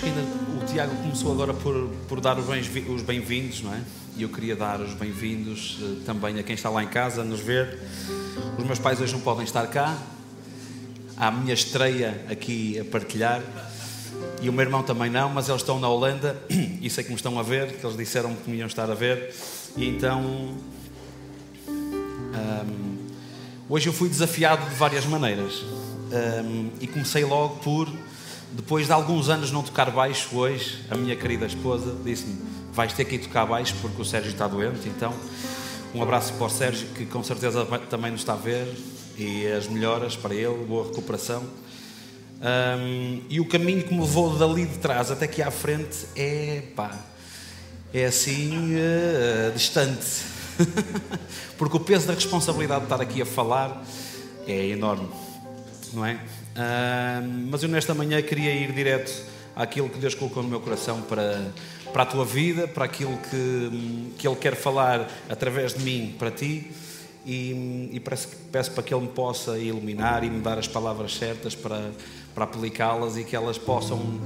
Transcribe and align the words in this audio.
acho 0.00 0.10
que 0.10 0.18
ainda 0.18 0.62
o 0.62 0.66
Tiago 0.66 0.96
começou 0.96 1.30
agora 1.30 1.52
por, 1.52 1.90
por 2.08 2.20
dar 2.22 2.38
os 2.38 3.02
bem-vindos, 3.02 3.60
não 3.60 3.74
é? 3.74 3.82
E 4.16 4.22
eu 4.22 4.30
queria 4.30 4.56
dar 4.56 4.80
os 4.80 4.94
bem-vindos 4.94 5.78
uh, 5.78 5.96
também 6.06 6.38
a 6.38 6.42
quem 6.42 6.54
está 6.54 6.70
lá 6.70 6.82
em 6.82 6.86
casa 6.86 7.20
a 7.20 7.24
nos 7.24 7.40
ver. 7.40 7.78
Os 8.58 8.64
meus 8.64 8.78
pais 8.78 8.98
hoje 8.98 9.12
não 9.12 9.20
podem 9.20 9.44
estar 9.44 9.66
cá. 9.66 9.98
Há 11.18 11.26
a 11.26 11.30
minha 11.30 11.52
estreia 11.52 12.24
aqui 12.30 12.78
a 12.80 12.84
partilhar. 12.86 13.42
E 14.40 14.48
o 14.48 14.52
meu 14.54 14.62
irmão 14.64 14.82
também 14.82 15.10
não, 15.10 15.28
mas 15.28 15.50
eles 15.50 15.60
estão 15.60 15.78
na 15.78 15.88
Holanda 15.90 16.34
e 16.80 16.88
sei 16.88 17.04
que 17.04 17.10
me 17.10 17.16
estão 17.16 17.38
a 17.38 17.42
ver, 17.42 17.76
que 17.76 17.84
eles 17.84 17.96
disseram 17.96 18.34
que 18.34 18.48
me 18.48 18.56
iam 18.56 18.66
estar 18.66 18.90
a 18.90 18.94
ver. 18.94 19.34
E 19.76 19.86
então. 19.86 20.56
Hoje 23.68 23.88
eu 23.88 23.92
fui 23.92 24.08
desafiado 24.08 24.66
de 24.66 24.76
várias 24.76 25.04
maneiras. 25.04 25.62
E 26.80 26.86
comecei 26.86 27.22
logo 27.22 27.56
por, 27.56 27.86
depois 28.52 28.86
de 28.86 28.92
alguns 28.92 29.28
anos 29.28 29.50
não 29.50 29.62
tocar 29.62 29.90
baixo, 29.90 30.36
hoje, 30.36 30.84
a 30.90 30.96
minha 30.96 31.14
querida 31.16 31.46
esposa 31.46 31.94
disse-me: 32.04 32.36
Vais 32.72 32.92
ter 32.92 33.04
que 33.04 33.16
ir 33.16 33.18
tocar 33.20 33.46
baixo 33.46 33.74
porque 33.80 34.00
o 34.00 34.04
Sérgio 34.04 34.30
está 34.30 34.48
doente. 34.48 34.88
Então, 34.88 35.14
um 35.94 36.02
abraço 36.02 36.32
para 36.34 36.46
o 36.46 36.50
Sérgio, 36.50 36.88
que 36.88 37.06
com 37.06 37.22
certeza 37.22 37.64
também 37.88 38.10
nos 38.10 38.20
está 38.20 38.34
a 38.34 38.36
ver, 38.36 38.66
e 39.16 39.46
as 39.46 39.66
melhoras 39.66 40.16
para 40.16 40.34
ele, 40.34 40.64
boa 40.64 40.86
recuperação. 40.86 41.42
Um, 42.42 43.22
e 43.28 43.38
o 43.38 43.46
caminho 43.46 43.82
que 43.82 43.92
me 43.92 44.00
levou 44.00 44.34
dali 44.36 44.64
de 44.64 44.78
trás 44.78 45.10
até 45.10 45.26
aqui 45.26 45.42
à 45.42 45.50
frente 45.50 46.06
é 46.16 46.62
pá, 46.74 46.98
é 47.92 48.06
assim 48.06 48.74
uh, 48.74 49.52
distante. 49.52 50.06
Porque 51.58 51.76
o 51.76 51.80
peso 51.80 52.06
da 52.06 52.14
responsabilidade 52.14 52.80
de 52.80 52.86
estar 52.86 53.00
aqui 53.00 53.20
a 53.20 53.26
falar 53.26 53.84
é 54.46 54.68
enorme, 54.68 55.08
não 55.92 56.04
é? 56.04 56.18
Mas 57.48 57.62
eu 57.62 57.68
nesta 57.68 57.94
manhã 57.94 58.20
queria 58.22 58.52
ir 58.54 58.72
direto 58.72 59.12
àquilo 59.54 59.88
que 59.88 59.98
Deus 59.98 60.14
colocou 60.14 60.42
no 60.42 60.48
meu 60.48 60.60
coração 60.60 61.02
para, 61.02 61.52
para 61.92 62.02
a 62.02 62.06
tua 62.06 62.24
vida, 62.24 62.66
para 62.66 62.84
aquilo 62.84 63.16
que, 63.30 64.12
que 64.18 64.26
Ele 64.26 64.36
quer 64.36 64.54
falar 64.54 65.08
através 65.28 65.74
de 65.74 65.82
mim 65.82 66.14
para 66.18 66.30
ti. 66.30 66.70
E, 67.26 67.90
e 67.92 68.00
peço, 68.00 68.28
peço 68.50 68.70
para 68.72 68.82
que 68.82 68.94
Ele 68.94 69.02
me 69.02 69.08
possa 69.08 69.58
iluminar 69.58 70.24
e 70.24 70.30
me 70.30 70.40
dar 70.40 70.58
as 70.58 70.66
palavras 70.66 71.14
certas 71.14 71.54
para, 71.54 71.90
para 72.34 72.44
aplicá-las 72.44 73.16
e 73.16 73.24
que 73.24 73.36
elas 73.36 73.58
possam, 73.58 74.20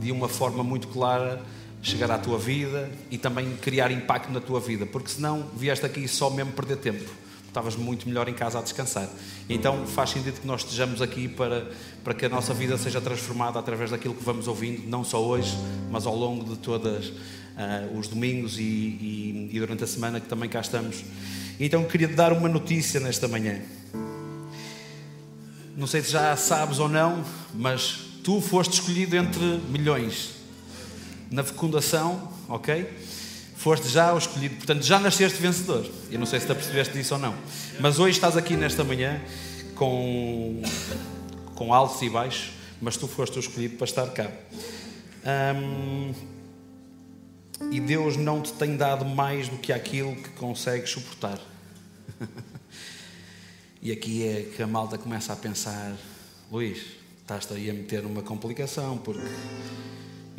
de 0.00 0.10
uma 0.10 0.28
forma 0.28 0.64
muito 0.64 0.88
clara, 0.88 1.40
chegar 1.82 2.10
à 2.10 2.18
tua 2.18 2.38
vida 2.38 2.90
e 3.10 3.16
também 3.16 3.56
criar 3.56 3.90
impacto 3.90 4.30
na 4.30 4.40
tua 4.40 4.60
vida, 4.60 4.84
porque 4.84 5.10
senão 5.10 5.46
vieste 5.54 5.86
aqui 5.86 6.06
só 6.06 6.28
mesmo 6.28 6.52
perder 6.52 6.76
tempo. 6.76 7.10
Estavas 7.50 7.74
muito 7.74 8.08
melhor 8.08 8.28
em 8.28 8.32
casa 8.32 8.60
a 8.60 8.62
descansar. 8.62 9.08
Então 9.48 9.84
faz 9.84 10.10
sentido 10.10 10.40
que 10.40 10.46
nós 10.46 10.60
estejamos 10.60 11.02
aqui 11.02 11.26
para, 11.26 11.68
para 12.04 12.14
que 12.14 12.24
a 12.24 12.28
nossa 12.28 12.54
vida 12.54 12.78
seja 12.78 13.00
transformada 13.00 13.58
através 13.58 13.90
daquilo 13.90 14.14
que 14.14 14.22
vamos 14.22 14.46
ouvindo, 14.46 14.88
não 14.88 15.02
só 15.02 15.20
hoje, 15.20 15.58
mas 15.90 16.06
ao 16.06 16.14
longo 16.14 16.44
de 16.44 16.56
todos 16.60 17.08
uh, 17.08 17.98
os 17.98 18.06
domingos 18.06 18.56
e, 18.56 18.62
e, 18.62 19.50
e 19.52 19.58
durante 19.58 19.82
a 19.82 19.86
semana 19.88 20.20
que 20.20 20.28
também 20.28 20.48
cá 20.48 20.60
estamos. 20.60 21.04
Então 21.58 21.82
queria 21.82 22.06
te 22.06 22.14
dar 22.14 22.32
uma 22.32 22.48
notícia 22.48 23.00
nesta 23.00 23.26
manhã. 23.26 23.60
Não 25.76 25.88
sei 25.88 26.02
se 26.02 26.12
já 26.12 26.36
sabes 26.36 26.78
ou 26.78 26.88
não, 26.88 27.24
mas 27.52 27.98
tu 28.22 28.40
foste 28.40 28.74
escolhido 28.74 29.16
entre 29.16 29.42
milhões 29.70 30.36
na 31.32 31.42
fecundação, 31.42 32.32
ok? 32.48 32.88
Foste 33.60 33.90
já 33.90 34.14
o 34.14 34.16
escolhido, 34.16 34.56
portanto 34.56 34.82
já 34.82 34.98
nasceste 34.98 35.38
vencedor. 35.38 35.86
Eu 36.10 36.18
não 36.18 36.24
sei 36.24 36.40
se 36.40 36.46
te 36.46 36.52
apercebeste 36.52 36.94
disso 36.94 37.12
ou 37.12 37.20
não, 37.20 37.34
mas 37.78 37.98
hoje 37.98 38.12
estás 38.12 38.34
aqui 38.34 38.56
nesta 38.56 38.82
manhã 38.82 39.20
com, 39.74 40.62
com 41.54 41.74
altos 41.74 42.00
e 42.00 42.08
baixos, 42.08 42.52
mas 42.80 42.96
tu 42.96 43.06
foste 43.06 43.36
o 43.36 43.40
escolhido 43.40 43.76
para 43.76 43.84
estar 43.84 44.06
cá. 44.12 44.30
Hum, 45.54 46.14
e 47.70 47.78
Deus 47.80 48.16
não 48.16 48.40
te 48.40 48.50
tem 48.54 48.78
dado 48.78 49.04
mais 49.04 49.50
do 49.50 49.58
que 49.58 49.74
aquilo 49.74 50.16
que 50.16 50.30
consegues 50.30 50.90
suportar. 50.90 51.38
E 53.82 53.90
aqui 53.90 54.28
é 54.28 54.42
que 54.54 54.62
a 54.62 54.66
malta 54.66 54.98
começa 54.98 55.32
a 55.32 55.36
pensar: 55.36 55.96
Luís, 56.52 56.84
estás-te 57.18 57.54
aí 57.54 57.70
a 57.70 57.72
meter 57.72 58.02
numa 58.02 58.20
complicação, 58.20 58.98
porque 58.98 59.26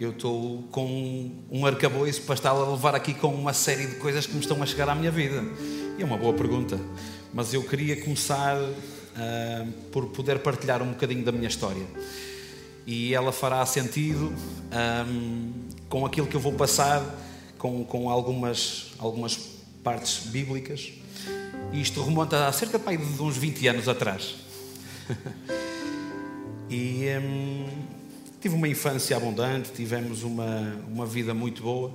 eu 0.04 0.12
estou 0.12 0.64
com 0.72 1.32
um 1.50 1.66
arcabouço 1.66 2.22
para 2.24 2.36
estar 2.36 2.50
a 2.50 2.70
levar 2.70 2.96
aqui 2.96 3.14
com 3.14 3.28
uma 3.28 3.54
série 3.54 3.86
de 3.88 3.96
coisas 3.96 4.26
que 4.26 4.34
me 4.34 4.40
estão 4.40 4.62
a 4.62 4.66
chegar 4.66 4.90
à 4.90 4.96
minha 4.96 5.12
vida. 5.12 5.44
E 5.98 6.02
é 6.02 6.06
uma 6.06 6.18
boa 6.18 6.34
pergunta, 6.34 6.80
mas 7.34 7.54
eu 7.54 7.64
queria 7.64 8.02
começar 8.02 8.58
uh, 8.58 9.72
por 9.92 10.08
poder 10.08 10.40
partilhar 10.40 10.82
um 10.82 10.90
bocadinho 10.90 11.24
da 11.24 11.32
minha 11.32 11.48
história. 11.48 11.86
E 12.86 13.14
ela 13.14 13.32
fará 13.32 13.64
sentido 13.66 14.26
um, 14.26 14.34
ah, 14.72 15.06
com 15.88 16.04
aquilo 16.04 16.26
que 16.26 16.36
eu 16.36 16.42
vou 16.42 16.54
passar, 16.54 17.04
com, 17.60 17.86
com 17.86 18.10
algumas, 18.10 18.94
algumas 18.98 19.38
partes 19.84 20.26
bíblicas 20.26 20.94
isto 21.74 22.04
remonta 22.04 22.48
a 22.48 22.52
cerca 22.52 22.78
de 22.78 23.22
uns 23.22 23.38
20 23.38 23.68
anos 23.68 23.88
atrás. 23.88 24.36
e 26.70 27.06
hum, 27.18 27.66
tive 28.42 28.56
uma 28.56 28.68
infância 28.68 29.16
abundante, 29.16 29.72
tivemos 29.72 30.24
uma, 30.24 30.76
uma 30.88 31.06
vida 31.06 31.34
muito 31.34 31.62
boa. 31.62 31.92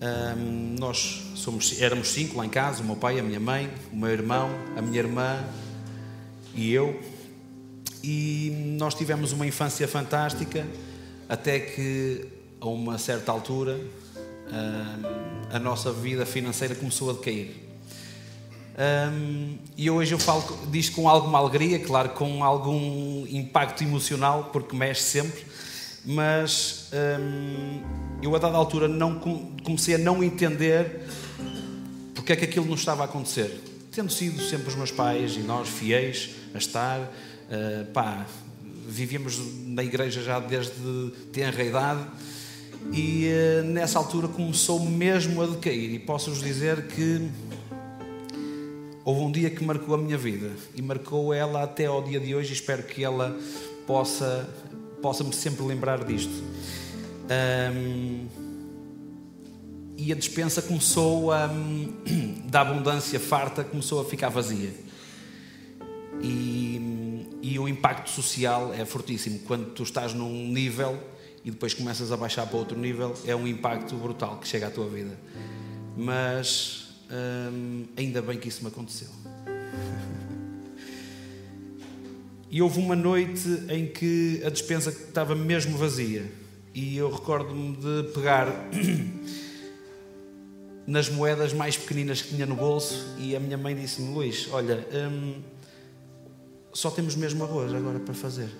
Hum, 0.00 0.76
nós 0.78 1.22
somos, 1.34 1.80
éramos 1.80 2.08
cinco 2.08 2.36
lá 2.36 2.44
em 2.44 2.50
casa: 2.50 2.82
o 2.82 2.86
meu 2.86 2.96
pai, 2.96 3.18
a 3.18 3.22
minha 3.22 3.40
mãe, 3.40 3.70
o 3.90 3.96
meu 3.96 4.10
irmão, 4.10 4.50
a 4.76 4.82
minha 4.82 4.98
irmã 4.98 5.42
e 6.54 6.72
eu. 6.72 7.00
E 8.04 8.74
nós 8.78 8.94
tivemos 8.94 9.32
uma 9.32 9.46
infância 9.46 9.88
fantástica, 9.88 10.66
até 11.28 11.58
que 11.58 12.26
a 12.60 12.68
uma 12.68 12.98
certa 12.98 13.32
altura 13.32 13.76
hum, 13.76 15.48
a 15.50 15.58
nossa 15.58 15.90
vida 15.92 16.26
financeira 16.26 16.74
começou 16.74 17.08
a 17.08 17.14
decair. 17.14 17.61
Um, 18.78 19.58
e 19.76 19.90
hoje 19.90 20.12
eu 20.12 20.18
falo 20.18 20.42
disto 20.70 20.94
com 20.94 21.08
alguma 21.08 21.38
alegria, 21.38 21.78
claro, 21.78 22.10
com 22.10 22.42
algum 22.42 23.26
impacto 23.28 23.82
emocional, 23.82 24.50
porque 24.52 24.74
mexe 24.74 25.02
sempre, 25.02 25.44
mas 26.04 26.90
um, 27.20 27.82
eu 28.22 28.34
a 28.34 28.38
dada 28.38 28.56
altura 28.56 28.88
não 28.88 29.20
comecei 29.62 29.96
a 29.96 29.98
não 29.98 30.24
entender 30.24 31.06
porque 32.14 32.32
é 32.32 32.36
que 32.36 32.44
aquilo 32.44 32.66
não 32.66 32.76
estava 32.76 33.02
a 33.02 33.04
acontecer. 33.06 33.60
Tendo 33.90 34.12
sido 34.12 34.40
sempre 34.40 34.68
os 34.68 34.76
meus 34.76 34.92
pais 34.92 35.36
e 35.36 35.40
nós 35.40 35.68
fiéis 35.68 36.30
a 36.54 36.58
estar, 36.58 37.00
uh, 37.00 37.84
pá, 37.92 38.24
vivíamos 38.86 39.40
na 39.66 39.82
igreja 39.82 40.22
já 40.22 40.38
desde 40.38 40.72
tenra 41.32 41.62
idade 41.62 42.06
e 42.92 43.26
uh, 43.26 43.64
nessa 43.64 43.98
altura 43.98 44.28
começou 44.28 44.78
mesmo 44.80 45.42
a 45.42 45.46
decair. 45.46 45.92
E 45.92 45.98
posso-vos 45.98 46.40
dizer 46.40 46.86
que 46.86 47.28
houve 49.04 49.20
um 49.22 49.30
dia 49.30 49.50
que 49.50 49.64
marcou 49.64 49.94
a 49.94 49.98
minha 49.98 50.16
vida 50.16 50.50
e 50.74 50.82
marcou 50.82 51.32
ela 51.32 51.62
até 51.62 51.86
ao 51.86 52.02
dia 52.02 52.20
de 52.20 52.34
hoje 52.34 52.50
e 52.50 52.52
espero 52.52 52.82
que 52.82 53.04
ela 53.04 53.38
possa 53.86 54.48
possa 55.02 55.24
me 55.24 55.34
sempre 55.34 55.64
lembrar 55.64 56.04
disto. 56.04 56.32
Um, 57.74 58.26
e 59.96 60.12
a 60.12 60.14
dispensa 60.14 60.62
começou 60.62 61.32
a 61.32 61.50
da 62.46 62.60
abundância 62.60 63.18
farta 63.18 63.64
começou 63.64 64.00
a 64.00 64.04
ficar 64.04 64.28
vazia. 64.28 64.72
E, 66.22 67.26
e 67.42 67.58
o 67.58 67.68
impacto 67.68 68.10
social 68.10 68.72
é 68.72 68.84
fortíssimo. 68.84 69.40
Quando 69.40 69.72
tu 69.72 69.82
estás 69.82 70.14
num 70.14 70.46
nível 70.48 70.98
e 71.44 71.50
depois 71.50 71.74
começas 71.74 72.12
a 72.12 72.16
baixar 72.16 72.46
para 72.46 72.56
outro 72.56 72.78
nível 72.78 73.14
é 73.26 73.34
um 73.34 73.46
impacto 73.46 73.96
brutal 73.96 74.38
que 74.38 74.46
chega 74.46 74.68
à 74.68 74.70
tua 74.70 74.88
vida. 74.88 75.18
Mas 75.96 76.81
Hum, 77.12 77.84
ainda 77.94 78.22
bem 78.22 78.38
que 78.38 78.48
isso 78.48 78.62
me 78.62 78.68
aconteceu. 78.68 79.08
E 82.54 82.60
houve 82.60 82.78
uma 82.80 82.94
noite 82.94 83.48
em 83.70 83.86
que 83.86 84.42
a 84.44 84.50
despensa 84.50 84.90
estava 84.90 85.34
mesmo 85.34 85.78
vazia. 85.78 86.30
E 86.74 86.98
eu 86.98 87.10
recordo-me 87.10 87.74
de 87.76 88.12
pegar 88.12 88.46
nas 90.86 91.08
moedas 91.08 91.54
mais 91.54 91.78
pequeninas 91.78 92.20
que 92.20 92.34
tinha 92.34 92.44
no 92.44 92.54
bolso. 92.54 93.16
E 93.18 93.34
a 93.34 93.40
minha 93.40 93.56
mãe 93.56 93.74
disse-me: 93.74 94.12
Luís, 94.12 94.50
olha, 94.52 94.86
hum, 94.92 95.40
só 96.74 96.90
temos 96.90 97.16
mesmo 97.16 97.42
arroz 97.42 97.72
agora 97.72 97.98
para 97.98 98.12
fazer. 98.12 98.50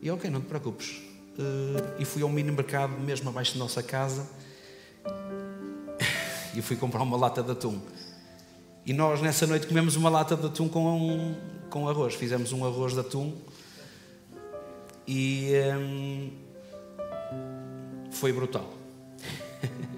E 0.00 0.10
ok, 0.10 0.30
não 0.30 0.40
te 0.40 0.46
preocupes. 0.46 1.02
Uh, 1.38 2.00
e 2.00 2.06
fui 2.06 2.22
ao 2.22 2.30
mini 2.30 2.50
mercado 2.50 2.98
mesmo 2.98 3.28
abaixo 3.28 3.52
da 3.52 3.58
nossa 3.58 3.82
casa 3.82 4.26
e 6.54 6.62
fui 6.62 6.76
comprar 6.76 7.02
uma 7.02 7.16
lata 7.16 7.42
de 7.42 7.50
atum. 7.50 7.80
E 8.86 8.92
nós 8.92 9.20
nessa 9.20 9.46
noite 9.46 9.66
comemos 9.66 9.96
uma 9.96 10.10
lata 10.10 10.36
de 10.36 10.46
atum 10.46 10.68
com, 10.68 11.34
com 11.70 11.88
arroz. 11.88 12.14
Fizemos 12.14 12.52
um 12.52 12.64
arroz 12.64 12.92
de 12.92 13.00
atum 13.00 13.32
e 15.06 15.52
hum, 15.78 16.30
foi 18.10 18.32
brutal. 18.32 18.72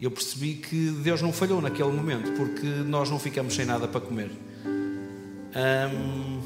Eu 0.00 0.10
percebi 0.10 0.54
que 0.54 0.90
Deus 1.02 1.22
não 1.22 1.32
falhou 1.32 1.60
naquele 1.60 1.92
momento, 1.92 2.32
porque 2.32 2.66
nós 2.66 3.08
não 3.08 3.20
ficamos 3.20 3.54
sem 3.54 3.64
nada 3.64 3.86
para 3.86 4.00
comer. 4.00 4.32
Hum, 5.54 6.41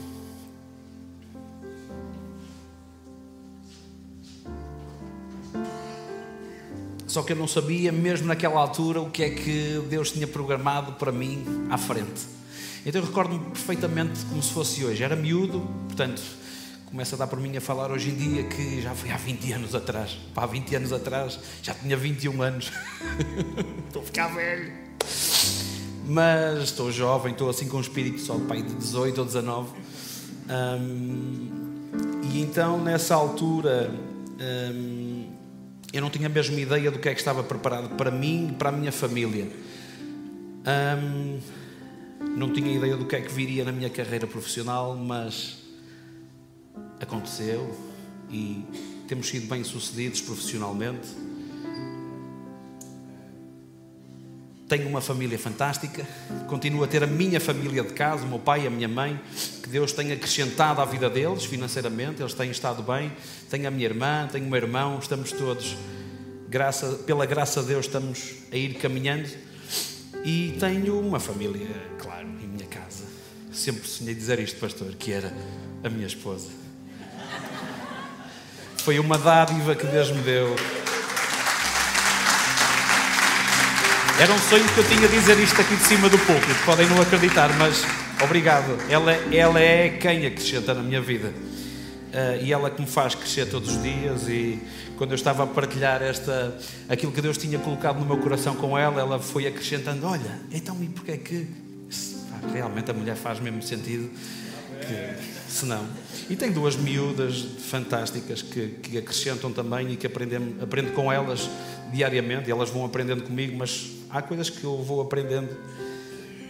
Só 7.16 7.22
que 7.22 7.32
eu 7.32 7.36
não 7.36 7.48
sabia, 7.48 7.90
mesmo 7.90 8.26
naquela 8.26 8.60
altura, 8.60 9.00
o 9.00 9.08
que 9.08 9.22
é 9.22 9.30
que 9.30 9.82
Deus 9.88 10.12
tinha 10.12 10.26
programado 10.26 10.92
para 10.92 11.10
mim 11.10 11.42
à 11.70 11.78
frente. 11.78 12.20
Então 12.84 13.00
eu 13.00 13.06
recordo-me 13.06 13.38
perfeitamente 13.38 14.22
como 14.26 14.42
se 14.42 14.52
fosse 14.52 14.84
hoje. 14.84 15.02
Era 15.02 15.16
miúdo, 15.16 15.66
portanto, 15.86 16.20
começa 16.84 17.16
a 17.16 17.18
dar 17.20 17.26
por 17.26 17.40
mim 17.40 17.56
a 17.56 17.60
falar 17.62 17.90
hoje 17.90 18.10
em 18.10 18.14
dia 18.16 18.42
que 18.42 18.82
já 18.82 18.94
foi 18.94 19.10
há 19.12 19.16
20 19.16 19.50
anos 19.54 19.74
atrás. 19.74 20.14
Pá, 20.34 20.42
há 20.42 20.46
20 20.46 20.76
anos 20.76 20.92
atrás 20.92 21.40
já 21.62 21.72
tinha 21.72 21.96
21 21.96 22.42
anos. 22.42 22.70
estou 23.88 24.02
a 24.02 24.04
ficar 24.04 24.28
velho. 24.34 24.74
Mas 26.06 26.64
estou 26.64 26.92
jovem, 26.92 27.32
estou 27.32 27.48
assim 27.48 27.66
com 27.66 27.78
um 27.78 27.80
espírito 27.80 28.20
só 28.20 28.34
de 28.34 28.42
pai 28.42 28.60
de 28.60 28.74
18 28.74 29.18
ou 29.18 29.24
19. 29.24 29.70
e 32.30 32.42
então, 32.42 32.78
nessa 32.78 33.14
altura, 33.14 33.90
eu 35.92 36.00
não 36.00 36.10
tinha 36.10 36.26
a 36.26 36.30
mesma 36.30 36.60
ideia 36.60 36.90
do 36.90 36.98
que 36.98 37.08
é 37.08 37.14
que 37.14 37.20
estava 37.20 37.42
preparado 37.42 37.96
para 37.96 38.10
mim 38.10 38.48
e 38.50 38.52
para 38.52 38.68
a 38.68 38.72
minha 38.72 38.92
família. 38.92 39.48
não 42.36 42.52
tinha 42.52 42.76
ideia 42.76 42.96
do 42.96 43.06
que 43.06 43.16
é 43.16 43.20
que 43.20 43.32
viria 43.32 43.64
na 43.64 43.72
minha 43.72 43.90
carreira 43.90 44.26
profissional, 44.26 44.96
mas 44.96 45.58
aconteceu 47.00 47.74
e 48.30 48.64
temos 49.06 49.28
sido 49.28 49.46
bem-sucedidos 49.48 50.20
profissionalmente. 50.20 51.08
Tenho 54.68 54.88
uma 54.88 55.00
família 55.00 55.38
fantástica, 55.38 56.04
continuo 56.48 56.82
a 56.82 56.88
ter 56.88 57.02
a 57.04 57.06
minha 57.06 57.40
família 57.40 57.84
de 57.84 57.92
casa, 57.92 58.24
o 58.24 58.28
meu 58.28 58.40
pai, 58.40 58.66
a 58.66 58.70
minha 58.70 58.88
mãe, 58.88 59.20
que 59.62 59.68
Deus 59.68 59.92
tem 59.92 60.10
acrescentado 60.10 60.80
à 60.80 60.84
vida 60.84 61.08
deles 61.08 61.44
financeiramente, 61.44 62.20
eles 62.20 62.34
têm 62.34 62.50
estado 62.50 62.82
bem. 62.82 63.12
Tenho 63.48 63.68
a 63.68 63.70
minha 63.70 63.84
irmã, 63.84 64.28
tenho 64.30 64.44
o 64.44 64.48
meu 64.48 64.56
irmão, 64.60 64.98
estamos 64.98 65.30
todos, 65.30 65.76
graça, 66.48 66.94
pela 67.06 67.24
graça 67.26 67.60
de 67.60 67.68
Deus, 67.68 67.86
estamos 67.86 68.34
a 68.50 68.56
ir 68.56 68.74
caminhando. 68.74 69.28
E 70.24 70.56
tenho 70.58 70.98
uma 70.98 71.20
família, 71.20 71.68
claro, 71.98 72.26
em 72.26 72.48
minha 72.48 72.66
casa. 72.66 73.04
Sempre 73.52 73.86
sonhei 73.88 74.14
dizer 74.14 74.40
isto, 74.40 74.58
pastor, 74.58 74.92
que 74.94 75.12
era 75.12 75.32
a 75.84 75.88
minha 75.88 76.08
esposa. 76.08 76.48
Foi 78.78 78.98
uma 78.98 79.16
dádiva 79.16 79.76
que 79.76 79.86
Deus 79.86 80.10
me 80.10 80.22
deu. 80.22 80.56
Era 84.18 84.32
um 84.32 84.38
sonho 84.38 84.64
que 84.72 84.78
eu 84.78 84.88
tinha 84.88 85.06
dizer 85.08 85.38
isto 85.38 85.60
aqui 85.60 85.76
de 85.76 85.82
cima 85.82 86.08
do 86.08 86.18
púlpito. 86.18 86.54
Podem 86.64 86.88
não 86.88 86.98
acreditar, 87.02 87.50
mas 87.58 87.84
obrigado. 88.24 88.78
Ela, 88.88 89.12
ela 89.30 89.60
é 89.60 89.90
quem 89.90 90.24
acrescenta 90.24 90.72
na 90.72 90.82
minha 90.82 91.02
vida. 91.02 91.28
Uh, 91.28 92.42
e 92.42 92.50
ela 92.50 92.70
que 92.70 92.80
me 92.80 92.88
faz 92.88 93.14
crescer 93.14 93.44
todos 93.44 93.76
os 93.76 93.82
dias. 93.82 94.26
E 94.26 94.58
quando 94.96 95.10
eu 95.10 95.16
estava 95.16 95.42
a 95.42 95.46
partilhar 95.46 96.00
esta, 96.02 96.56
aquilo 96.88 97.12
que 97.12 97.20
Deus 97.20 97.36
tinha 97.36 97.58
colocado 97.58 97.98
no 97.98 98.06
meu 98.06 98.16
coração 98.16 98.54
com 98.54 98.76
ela, 98.76 99.02
ela 99.02 99.18
foi 99.18 99.46
acrescentando: 99.46 100.06
Olha, 100.06 100.40
então 100.50 100.74
e 100.80 100.86
porquê 100.86 101.12
é 101.12 101.16
que. 101.18 101.46
Realmente 102.52 102.90
a 102.90 102.94
mulher 102.94 103.16
faz 103.16 103.38
mesmo 103.38 103.62
sentido 103.62 104.10
que, 104.76 105.52
se 105.52 105.66
não. 105.66 105.86
E 106.28 106.36
tenho 106.36 106.52
duas 106.52 106.76
miúdas 106.76 107.46
fantásticas 107.70 108.42
que, 108.42 108.68
que 108.82 108.98
acrescentam 108.98 109.52
também 109.52 109.92
e 109.92 109.96
que 109.96 110.06
aprendem, 110.06 110.56
aprendo 110.60 110.92
com 110.92 111.12
elas 111.12 111.48
diariamente, 111.92 112.50
elas 112.50 112.70
vão 112.70 112.84
aprendendo 112.84 113.22
comigo, 113.22 113.56
mas 113.56 113.92
há 114.10 114.20
coisas 114.22 114.50
que 114.50 114.64
eu 114.64 114.82
vou 114.82 115.00
aprendendo. 115.00 115.56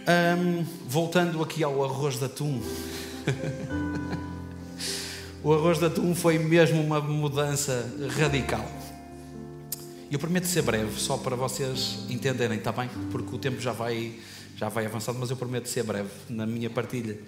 Um, 0.07 0.65
voltando 0.87 1.43
aqui 1.43 1.63
ao 1.63 1.83
arroz 1.83 2.17
de 2.17 2.25
atum. 2.25 2.61
o 5.43 5.53
arroz 5.53 5.79
de 5.79 5.85
atum 5.85 6.15
foi 6.15 6.39
mesmo 6.39 6.81
uma 6.81 7.01
mudança 7.01 7.93
radical. 8.17 8.65
Eu 10.09 10.17
prometo 10.17 10.45
ser 10.45 10.61
breve, 10.61 10.97
só 10.97 11.17
para 11.17 11.35
vocês 11.35 12.05
entenderem, 12.09 12.57
está 12.57 12.71
bem? 12.71 12.89
Porque 13.11 13.35
o 13.35 13.37
tempo 13.37 13.59
já 13.59 13.73
vai, 13.73 14.13
já 14.55 14.69
vai 14.69 14.85
avançando, 14.85 15.19
mas 15.19 15.29
eu 15.29 15.35
prometo 15.35 15.67
ser 15.67 15.83
breve 15.83 16.09
na 16.29 16.45
minha 16.45 16.69
partilha. 16.69 17.19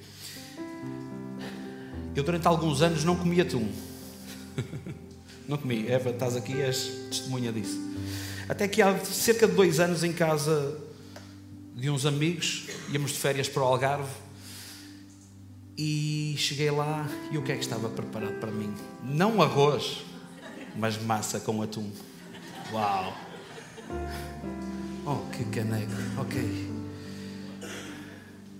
Eu 2.15 2.23
durante 2.23 2.47
alguns 2.47 2.81
anos 2.81 3.03
não 3.03 3.15
comia 3.15 3.43
atum. 3.43 3.67
não 5.47 5.57
comi. 5.57 5.87
Eva, 5.87 6.09
estás 6.09 6.35
aqui, 6.35 6.59
és 6.61 6.85
testemunha 7.09 7.51
disso. 7.51 7.79
Até 8.47 8.67
que 8.67 8.81
há 8.81 8.97
cerca 9.05 9.47
de 9.47 9.53
dois 9.53 9.79
anos 9.79 10.03
em 10.03 10.11
casa 10.11 10.77
de 11.75 11.89
uns 11.89 12.05
amigos, 12.05 12.67
íamos 12.91 13.11
de 13.11 13.17
férias 13.17 13.47
para 13.47 13.61
o 13.61 13.65
Algarve 13.65 14.09
e 15.77 16.35
cheguei 16.37 16.69
lá 16.71 17.07
e 17.31 17.37
o 17.37 17.41
que 17.41 17.53
é 17.53 17.55
que 17.55 17.61
estava 17.61 17.87
preparado 17.87 18.39
para 18.39 18.51
mim? 18.51 18.73
Não 19.03 19.41
arroz, 19.41 20.03
mas 20.75 21.01
massa 21.01 21.39
com 21.39 21.61
atum. 21.61 21.89
Uau! 22.73 23.13
Oh, 25.05 25.31
que 25.31 25.45
caneco, 25.45 25.91
ok. 26.17 26.68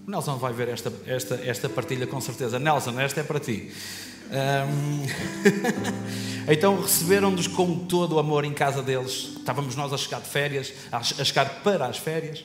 O 0.09 0.11
Nelson 0.11 0.37
vai 0.37 0.51
ver 0.51 0.69
esta, 0.69 0.91
esta, 1.05 1.35
esta 1.35 1.69
partilha 1.69 2.07
com 2.07 2.19
certeza. 2.19 2.57
Nelson, 2.57 2.99
esta 2.99 3.19
é 3.19 3.23
para 3.23 3.39
ti. 3.39 3.71
Um... 4.31 5.05
então 6.51 6.81
receberam-nos 6.81 7.45
com 7.45 7.77
todo 7.85 8.15
o 8.15 8.19
amor 8.19 8.43
em 8.43 8.51
casa 8.51 8.81
deles. 8.81 9.35
Estávamos 9.37 9.75
nós 9.75 9.93
a 9.93 9.97
chegar 9.97 10.19
de 10.19 10.27
férias, 10.27 10.73
a 10.91 11.03
chegar 11.03 11.61
para 11.61 11.85
as 11.85 11.99
férias. 11.99 12.43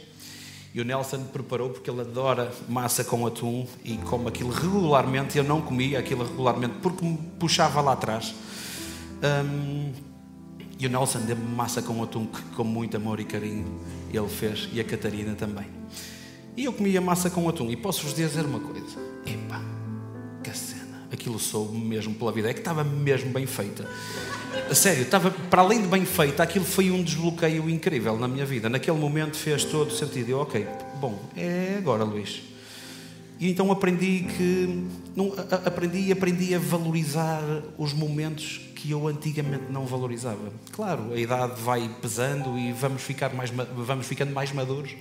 E 0.74 0.80
o 0.82 0.84
Nelson 0.84 1.24
preparou 1.24 1.70
porque 1.70 1.88
ele 1.88 2.02
adora 2.02 2.52
massa 2.68 3.02
com 3.02 3.26
atum 3.26 3.66
e 3.82 3.96
come 3.96 4.28
aquilo 4.28 4.50
regularmente. 4.50 5.38
Eu 5.38 5.44
não 5.44 5.62
comia 5.62 5.98
aquilo 5.98 6.22
regularmente 6.22 6.74
porque 6.82 7.02
me 7.02 7.16
puxava 7.16 7.80
lá 7.80 7.94
atrás. 7.94 8.34
Um... 9.48 9.90
E 10.78 10.86
o 10.86 10.90
Nelson 10.90 11.20
deu-me 11.20 11.46
massa 11.56 11.80
com 11.80 12.02
atum 12.02 12.26
que, 12.26 12.42
com 12.56 12.64
muito 12.64 12.98
amor 12.98 13.20
e 13.20 13.24
carinho, 13.24 13.80
ele 14.12 14.28
fez. 14.28 14.68
E 14.70 14.80
a 14.80 14.84
Catarina 14.84 15.34
também. 15.34 15.83
E 16.56 16.64
eu 16.64 16.72
comia 16.72 17.00
massa 17.00 17.28
com 17.30 17.48
atum. 17.48 17.70
E 17.70 17.76
posso-vos 17.76 18.14
dizer 18.14 18.44
uma 18.44 18.60
coisa: 18.60 18.98
epá, 19.26 19.60
que 20.42 20.56
cena. 20.56 21.06
Aquilo 21.12 21.38
soube 21.38 21.76
mesmo 21.76 22.14
pela 22.14 22.32
vida. 22.32 22.50
É 22.50 22.52
que 22.52 22.60
estava 22.60 22.84
mesmo 22.84 23.30
bem 23.30 23.46
feita. 23.46 23.88
A 24.70 24.74
sério, 24.74 25.02
estava, 25.02 25.30
para 25.30 25.62
além 25.62 25.82
de 25.82 25.88
bem 25.88 26.04
feita, 26.04 26.42
aquilo 26.42 26.64
foi 26.64 26.90
um 26.90 27.02
desbloqueio 27.02 27.68
incrível 27.68 28.16
na 28.16 28.28
minha 28.28 28.46
vida. 28.46 28.68
Naquele 28.68 28.98
momento 28.98 29.36
fez 29.36 29.64
todo 29.64 29.88
o 29.88 29.90
sentido. 29.90 30.30
Eu, 30.30 30.40
ok, 30.40 30.66
bom, 31.00 31.18
é 31.36 31.74
agora, 31.78 32.04
Luís. 32.04 32.42
E 33.38 33.50
então 33.50 33.70
aprendi 33.72 34.26
que. 34.36 34.86
Não, 35.16 35.32
aprendi 35.64 35.98
e 36.08 36.12
aprendi 36.12 36.54
a 36.54 36.58
valorizar 36.58 37.42
os 37.76 37.92
momentos 37.92 38.60
que 38.74 38.90
eu 38.90 39.08
antigamente 39.08 39.64
não 39.70 39.86
valorizava. 39.86 40.52
Claro, 40.70 41.12
a 41.12 41.16
idade 41.16 41.60
vai 41.60 41.88
pesando 42.00 42.58
e 42.58 42.72
vamos, 42.72 43.02
ficar 43.02 43.34
mais, 43.34 43.50
vamos 43.50 44.06
ficando 44.06 44.32
mais 44.32 44.52
maduros. 44.52 44.94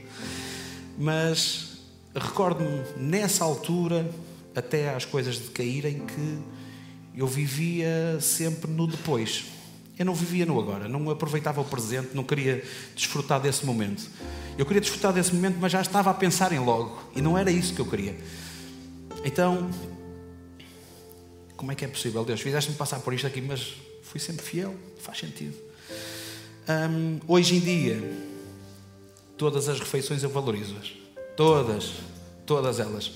Mas 0.98 1.78
recordo-me 2.16 2.84
nessa 2.98 3.44
altura, 3.44 4.10
até 4.56 4.94
às 4.94 5.06
coisas 5.06 5.36
de 5.36 5.50
caírem, 5.50 6.06
que 6.06 6.40
eu 7.16 7.28
vivia 7.28 8.20
sempre 8.20 8.70
no 8.70 8.88
depois. 8.88 9.46
Eu 9.98 10.06
não 10.06 10.16
vivia 10.16 10.46
no 10.46 10.60
agora, 10.60 10.88
não 10.88 11.10
aproveitava 11.10 11.62
o 11.62 11.66
presente, 11.66 12.10
não 12.14 12.24
queria 12.24 12.64
desfrutar 12.96 13.40
desse 13.40 13.66
momento. 13.66 14.10
Eu 14.58 14.66
queria 14.66 14.82
desfrutar 14.82 15.14
desse 15.14 15.34
momento, 15.34 15.58
mas 15.60 15.72
já 15.72 15.82
estava 15.82 16.10
a 16.10 16.14
pensar 16.14 16.52
em 16.52 16.60
logo. 16.60 17.00
E 17.16 17.22
não 17.22 17.38
era 17.38 17.52
isso 17.52 17.74
que 17.74 17.80
eu 17.80 17.86
queria. 17.86 18.16
Então, 19.24 19.70
como 21.56 21.72
é 21.72 21.76
que 21.76 21.86
é 21.86 21.88
possível, 21.88 22.26
Deus? 22.26 22.42
Fizeste-me 22.42 22.76
passar 22.76 23.00
por 23.00 23.14
isto 23.14 23.26
aqui, 23.26 23.42
mas 23.42 23.74
fui 24.04 24.20
sempre 24.20 24.46
fiel. 24.46 24.76
Faz 25.00 25.20
sentido. 25.20 25.56
Um, 26.68 27.20
hoje 27.28 27.56
em 27.56 27.60
dia, 27.60 28.33
Todas 29.44 29.68
as 29.68 29.78
refeições 29.78 30.24
eu 30.24 30.30
valorizo-as. 30.30 30.94
Todas, 31.36 31.92
todas 32.46 32.80
elas. 32.80 33.12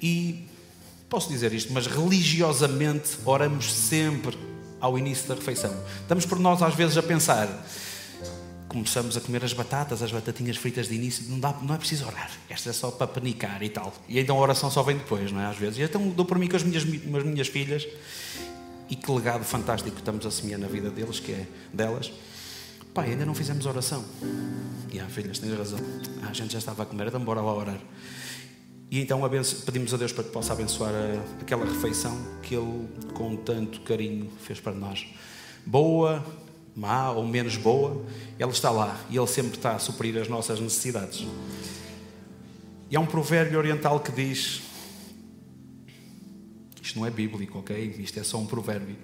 E 0.00 0.46
posso 1.06 1.28
dizer 1.28 1.52
isto, 1.52 1.70
mas 1.70 1.86
religiosamente 1.86 3.18
oramos 3.26 3.70
sempre 3.70 4.38
ao 4.80 4.98
início 4.98 5.28
da 5.28 5.34
refeição. 5.34 5.70
Estamos 6.00 6.24
por 6.24 6.40
nós 6.40 6.62
às 6.62 6.74
vezes 6.74 6.96
a 6.96 7.02
pensar, 7.02 7.46
começamos 8.68 9.18
a 9.18 9.20
comer 9.20 9.44
as 9.44 9.52
batatas, 9.52 10.02
as 10.02 10.10
batatinhas 10.10 10.56
fritas 10.56 10.88
de 10.88 10.94
início, 10.94 11.26
não, 11.28 11.38
dá, 11.38 11.52
não 11.60 11.74
é 11.74 11.76
preciso 11.76 12.06
orar. 12.06 12.30
Esta 12.48 12.70
é 12.70 12.72
só 12.72 12.90
para 12.90 13.06
panicar 13.06 13.62
e 13.62 13.68
tal. 13.68 13.92
E 14.08 14.18
então 14.18 14.38
a 14.38 14.40
oração 14.40 14.70
só 14.70 14.82
vem 14.82 14.96
depois, 14.96 15.30
não 15.30 15.42
é? 15.42 15.44
Às 15.44 15.58
vezes. 15.58 15.78
E 15.78 15.82
então 15.82 16.08
dou 16.08 16.24
por 16.24 16.38
mim 16.38 16.48
com 16.48 16.56
as 16.56 16.62
minhas, 16.62 16.84
as 16.84 17.24
minhas 17.24 17.48
filhas 17.48 17.86
e 18.88 18.96
que 18.96 19.12
legado 19.12 19.44
fantástico 19.44 19.98
estamos 19.98 20.24
a 20.24 20.30
semear 20.30 20.58
na 20.58 20.68
vida 20.68 20.88
deles, 20.88 21.20
que 21.20 21.32
é 21.32 21.46
delas. 21.70 22.10
Pai, 22.92 23.10
ainda 23.10 23.24
não 23.24 23.34
fizemos 23.34 23.66
oração. 23.66 24.04
E 24.92 24.98
ah, 24.98 25.06
filhas, 25.06 25.38
tens 25.38 25.56
razão. 25.56 25.78
Ah, 26.22 26.30
a 26.30 26.32
gente 26.32 26.52
já 26.52 26.58
estava 26.58 26.82
a 26.82 26.86
comer, 26.86 27.06
então 27.06 27.20
bora 27.20 27.40
lá 27.40 27.54
orar. 27.54 27.80
E 28.90 29.00
então 29.00 29.20
pedimos 29.64 29.94
a 29.94 29.96
Deus 29.96 30.12
para 30.12 30.24
que 30.24 30.30
possa 30.30 30.52
abençoar 30.52 30.92
a, 30.92 31.42
aquela 31.42 31.64
refeição 31.64 32.20
que 32.42 32.56
Ele, 32.56 32.88
com 33.14 33.36
tanto 33.36 33.80
carinho, 33.82 34.28
fez 34.40 34.58
para 34.58 34.72
nós. 34.72 35.06
Boa, 35.64 36.24
má 36.74 37.12
ou 37.12 37.24
menos 37.24 37.56
boa, 37.56 38.04
Ele 38.36 38.50
está 38.50 38.72
lá 38.72 39.00
e 39.08 39.16
Ele 39.16 39.26
sempre 39.28 39.56
está 39.56 39.76
a 39.76 39.78
suprir 39.78 40.16
as 40.16 40.26
nossas 40.26 40.58
necessidades. 40.58 41.24
E 42.90 42.96
há 42.96 43.00
um 43.00 43.06
provérbio 43.06 43.56
oriental 43.56 44.00
que 44.00 44.10
diz: 44.10 44.62
isto 46.82 46.98
não 46.98 47.06
é 47.06 47.10
bíblico, 47.10 47.60
ok? 47.60 47.94
Isto 48.00 48.18
é 48.18 48.24
só 48.24 48.36
um 48.36 48.46
provérbio. 48.46 48.96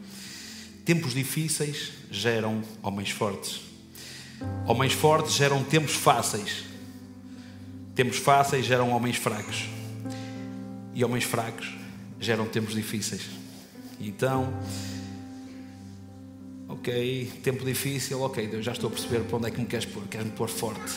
Tempos 0.85 1.14
difíceis 1.14 1.93
geram 2.11 2.62
homens 2.83 3.11
fortes. 3.11 3.66
Homens 4.67 4.93
fortes 4.93 5.35
geram 5.35 5.63
tempos 5.63 5.95
fáceis. 5.95 6.65
Tempos 7.95 8.19
fáceis 8.19 8.67
geram 8.67 8.91
homens 8.91 9.17
fracos. 9.17 9.65
E 10.93 11.05
homens 11.05 11.23
fracos 11.23 11.73
geram 12.19 12.47
tempos 12.47 12.75
difíceis. 12.75 13.31
Então, 14.01 14.53
ok, 16.69 17.33
tempo 17.45 17.65
difícil, 17.65 18.21
ok, 18.21 18.47
Deus, 18.49 18.65
já 18.65 18.73
estou 18.73 18.89
a 18.89 18.93
perceber 18.93 19.21
para 19.21 19.37
onde 19.37 19.47
é 19.47 19.51
que 19.53 19.61
me 19.61 19.67
queres 19.67 19.87
pôr, 19.87 20.03
queres-me 20.09 20.33
pôr 20.33 20.49
forte. 20.49 20.93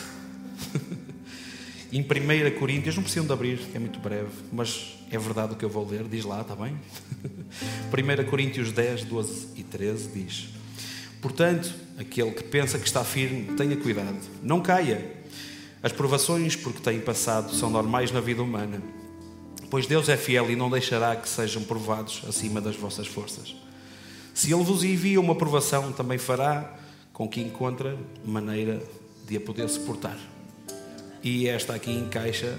em 1.92 2.00
1 2.00 2.58
Coríntios, 2.58 2.96
não 2.96 3.04
precisam 3.04 3.26
de 3.26 3.32
abrir, 3.32 3.60
é 3.72 3.78
muito 3.78 4.00
breve, 4.00 4.30
mas 4.52 4.98
é 5.10 5.16
verdade 5.16 5.52
o 5.52 5.56
que 5.56 5.64
eu 5.64 5.70
vou 5.70 5.86
ler, 5.88 6.04
diz 6.04 6.24
lá, 6.24 6.40
está 6.40 6.56
bem? 6.56 6.76
1 8.24 8.28
Coríntios 8.28 8.72
10, 8.72 9.04
12 9.04 9.48
e 9.56 9.62
13 9.62 10.08
diz: 10.08 10.59
Portanto, 11.20 11.74
aquele 11.98 12.30
que 12.30 12.44
pensa 12.44 12.78
que 12.78 12.86
está 12.86 13.04
firme, 13.04 13.54
tenha 13.56 13.76
cuidado, 13.76 14.18
não 14.42 14.60
caia. 14.60 15.16
As 15.82 15.92
provações 15.92 16.56
porque 16.56 16.80
têm 16.80 17.00
passado 17.00 17.54
são 17.54 17.70
normais 17.70 18.10
na 18.10 18.20
vida 18.20 18.42
humana, 18.42 18.82
pois 19.70 19.86
Deus 19.86 20.08
é 20.08 20.16
fiel 20.16 20.50
e 20.50 20.56
não 20.56 20.70
deixará 20.70 21.16
que 21.16 21.28
sejam 21.28 21.62
provados 21.62 22.22
acima 22.28 22.60
das 22.60 22.76
vossas 22.76 23.06
forças. 23.06 23.54
Se 24.34 24.52
Ele 24.52 24.62
vos 24.62 24.82
envia 24.82 25.20
uma 25.20 25.34
provação, 25.34 25.92
também 25.92 26.18
fará 26.18 26.74
com 27.12 27.28
que 27.28 27.40
encontre 27.40 27.96
maneira 28.24 28.82
de 29.26 29.36
a 29.36 29.40
poder 29.40 29.68
suportar. 29.68 30.18
E 31.22 31.46
esta 31.46 31.74
aqui 31.74 31.90
encaixa, 31.90 32.58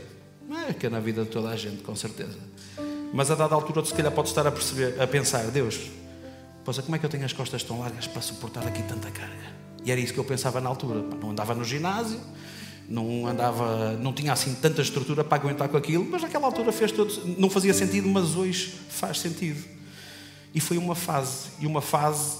é 0.70 0.74
que 0.74 0.86
é 0.86 0.90
na 0.90 1.00
vida 1.00 1.24
de 1.24 1.30
toda 1.30 1.50
a 1.50 1.56
gente, 1.56 1.82
com 1.82 1.96
certeza. 1.96 2.38
Mas 3.14 3.32
a 3.32 3.36
dada 3.36 3.56
altura, 3.56 3.84
se 3.84 3.94
calhar 3.94 4.12
pode 4.12 4.30
estar 4.30 4.46
a 4.46 4.52
perceber, 4.52 5.02
a 5.02 5.08
pensar, 5.08 5.46
Deus, 5.46 5.80
poxa, 6.64 6.82
como 6.82 6.96
é 6.96 7.00
que 7.00 7.06
eu 7.06 7.10
tenho 7.10 7.26
as 7.26 7.34
costas 7.34 7.64
tão 7.64 7.80
largas 7.80 8.08
para 8.08 8.22
suportar 8.22 8.66
aqui 8.68 8.84
tanta 8.84 9.10
carga? 9.12 9.62
E 9.84 9.92
era 9.92 10.00
isso 10.00 10.14
que 10.14 10.20
eu 10.20 10.24
pensava 10.24 10.62
na 10.62 10.70
altura. 10.70 11.02
Não 11.20 11.32
andava 11.32 11.56
no 11.56 11.64
ginásio, 11.64 12.20
não 12.88 13.26
andava, 13.26 13.94
não 13.94 14.14
tinha 14.14 14.34
assim 14.34 14.54
tanta 14.56 14.82
estrutura 14.82 15.24
para 15.24 15.38
aguentar 15.38 15.70
com 15.70 15.78
aquilo, 15.78 16.06
mas 16.06 16.22
naquela 16.22 16.46
altura 16.46 16.72
fez 16.72 16.92
todo, 16.92 17.12
não 17.38 17.50
fazia 17.50 17.74
sentido, 17.74 18.08
mas 18.08 18.36
hoje 18.36 18.74
faz 18.90 19.20
sentido. 19.20 19.64
E 20.54 20.60
foi 20.60 20.78
uma 20.78 20.96
fase, 20.96 21.50
e 21.60 21.66
uma 21.66 21.82
fase 21.82 22.40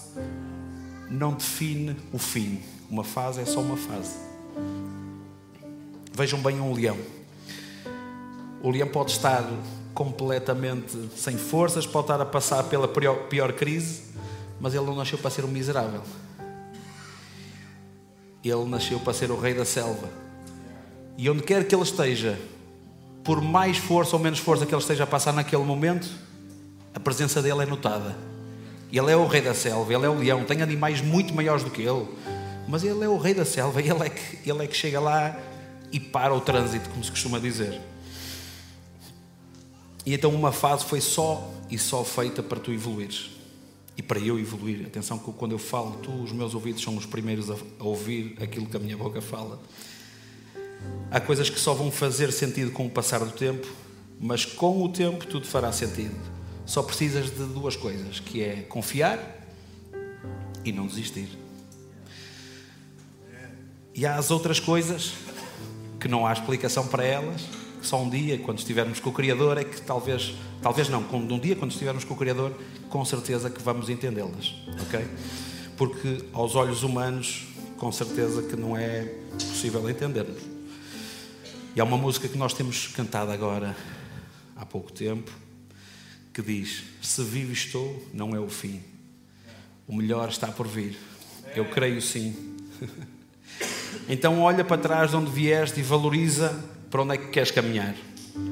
não 1.10 1.34
define 1.34 1.96
o 2.12 2.18
fim. 2.18 2.62
Uma 2.90 3.04
fase 3.04 3.42
é 3.42 3.46
só 3.46 3.62
uma 3.62 3.78
fase. 3.78 4.16
Vejam 6.14 6.40
bem 6.42 6.60
um 6.60 6.74
leão. 6.74 6.98
O 8.62 8.70
leão 8.70 8.88
pode 8.88 9.12
estar 9.12 9.50
completamente 9.94 11.10
sem 11.16 11.38
forças, 11.38 11.86
pode 11.86 12.06
estar 12.06 12.22
a 12.22 12.26
passar 12.26 12.64
pela 12.64 12.88
pior, 12.88 13.28
pior 13.28 13.54
crise, 13.54 14.11
mas 14.62 14.76
ele 14.76 14.86
não 14.86 14.96
nasceu 14.96 15.18
para 15.18 15.32
ser 15.32 15.44
um 15.44 15.48
miserável. 15.48 16.04
Ele 18.44 18.66
nasceu 18.66 19.00
para 19.00 19.12
ser 19.12 19.32
o 19.32 19.40
rei 19.40 19.56
da 19.56 19.66
selva. 19.66 20.08
E 21.18 21.28
onde 21.30 21.42
quer 21.42 21.68
que 21.68 21.74
ele 21.74 21.84
esteja, 21.84 22.40
por 23.24 23.42
mais 23.42 23.78
força 23.78 24.16
ou 24.16 24.22
menos 24.22 24.38
força 24.38 24.66
que 24.66 24.74
ele 24.74 24.82
esteja 24.82 25.04
a 25.04 25.08
passar 25.08 25.34
naquele 25.34 25.64
momento, 25.64 26.08
a 26.94 27.00
presença 27.00 27.42
dele 27.42 27.64
é 27.64 27.66
notada. 27.66 28.16
Ele 28.92 29.12
é 29.12 29.18
o 29.18 29.26
rei 29.26 29.42
da 29.42 29.56
selva, 29.56 29.92
ele 29.94 30.06
é 30.06 30.10
o 30.10 30.18
leão, 30.18 30.44
tem 30.44 30.62
animais 30.62 31.02
muito 31.02 31.34
maiores 31.34 31.64
do 31.64 31.72
que 31.72 31.82
ele, 31.82 32.08
mas 32.68 32.84
ele 32.84 33.04
é 33.04 33.10
o 33.10 33.18
rei 33.18 33.34
da 33.34 33.46
selva 33.46 33.80
ele 33.82 34.04
é 34.04 34.10
que, 34.10 34.50
ele 34.50 34.64
é 34.64 34.68
que 34.68 34.76
chega 34.76 35.00
lá 35.00 35.36
e 35.92 36.00
para 36.00 36.34
o 36.34 36.42
trânsito, 36.42 36.88
como 36.90 37.04
se 37.04 37.10
costuma 37.10 37.40
dizer. 37.40 37.82
E 40.06 40.14
então 40.14 40.34
uma 40.34 40.52
fase 40.52 40.86
foi 40.86 41.02
só 41.02 41.50
e 41.70 41.80
só 41.80 42.04
feita 42.04 42.44
para 42.44 42.60
tu 42.60 42.72
evoluires. 42.72 43.41
E 44.02 44.04
para 44.04 44.20
eu 44.20 44.40
evoluir. 44.40 44.84
Atenção 44.88 45.20
que 45.20 45.32
quando 45.34 45.52
eu 45.52 45.60
falo, 45.60 45.98
tu, 45.98 46.12
os 46.24 46.32
meus 46.32 46.56
ouvidos 46.56 46.82
são 46.82 46.98
os 46.98 47.06
primeiros 47.06 47.52
a, 47.52 47.56
a 47.80 47.84
ouvir 47.84 48.36
aquilo 48.42 48.66
que 48.66 48.76
a 48.76 48.80
minha 48.80 48.98
boca 48.98 49.22
fala. 49.22 49.62
Há 51.12 51.20
coisas 51.20 51.52
que 51.52 51.60
só 51.60 51.76
vão 51.76 51.92
fazer 51.92 52.32
sentido 52.34 52.72
com 52.72 52.88
o 52.88 52.90
passar 52.90 53.20
do 53.20 53.32
tempo, 53.32 53.68
mas 54.20 54.44
com 54.44 54.84
o 54.84 54.90
tempo 54.90 55.28
tudo 55.28 55.46
fará 55.46 55.72
sentido. 55.72 56.16
Só 56.66 56.82
precisas 56.82 57.30
de 57.30 57.46
duas 57.46 57.76
coisas, 57.76 58.20
que 58.20 58.42
é 58.42 58.64
confiar 58.64 59.48
e 60.66 60.72
não 60.72 60.88
desistir. 60.88 61.30
E 63.94 64.04
há 64.04 64.16
as 64.16 64.32
outras 64.32 64.60
coisas 64.60 65.14
que 66.00 66.08
não 66.08 66.26
há 66.26 66.34
explicação 66.34 66.88
para 66.88 67.06
elas, 67.06 67.44
só 67.82 68.02
um 68.02 68.10
dia, 68.10 68.38
quando 68.38 68.60
estivermos 68.60 69.00
com 69.00 69.10
o 69.10 69.14
Criador, 69.14 69.58
é 69.58 69.64
que 69.64 69.82
talvez, 69.82 70.36
talvez 70.62 70.88
não, 70.90 71.02
um 71.12 71.40
dia, 71.40 71.56
quando 71.56 71.72
estivermos 71.72 72.04
com 72.04 72.14
o 72.14 72.18
Criador, 72.18 72.54
com 72.90 73.04
certeza 73.04 73.50
que 73.50 73.62
vamos 73.62 73.90
entendê-las, 73.90 74.54
ok? 74.82 75.08
Porque 75.78 76.26
aos 76.32 76.56
olhos 76.56 76.84
humanos, 76.84 77.48
com 77.78 77.92
certeza 77.92 78.44
que 78.44 78.56
não 78.56 78.78
é 78.78 79.06
possível 79.34 79.90
entendermos. 79.90 80.42
E 81.76 81.82
há 81.82 81.84
uma 81.84 81.98
música 81.98 82.28
que 82.28 82.38
nós 82.38 82.54
temos 82.54 82.88
cantado 82.88 83.32
agora, 83.32 83.76
há 84.56 84.66
pouco 84.66 84.92
tempo, 84.92 85.32
que 86.34 86.42
diz: 86.42 86.84
Se 87.02 87.24
vivo 87.24 87.52
estou, 87.52 88.06
não 88.14 88.36
é 88.36 88.40
o 88.40 88.50
fim. 88.50 88.82
O 89.88 89.96
melhor 89.96 90.30
está 90.30 90.48
por 90.48 90.68
vir. 90.68 90.98
Eu 91.56 91.66
creio 91.66 92.02
sim. 92.02 92.58
então 94.08 94.42
olha 94.42 94.64
para 94.64 94.78
trás 94.78 95.12
de 95.12 95.18
onde 95.18 95.32
vieste 95.32 95.80
e 95.80 95.84
valoriza 95.84 96.64
para 96.92 97.02
onde 97.02 97.16
é 97.16 97.18
que 97.18 97.30
queres 97.30 97.50
caminhar. 97.50 97.96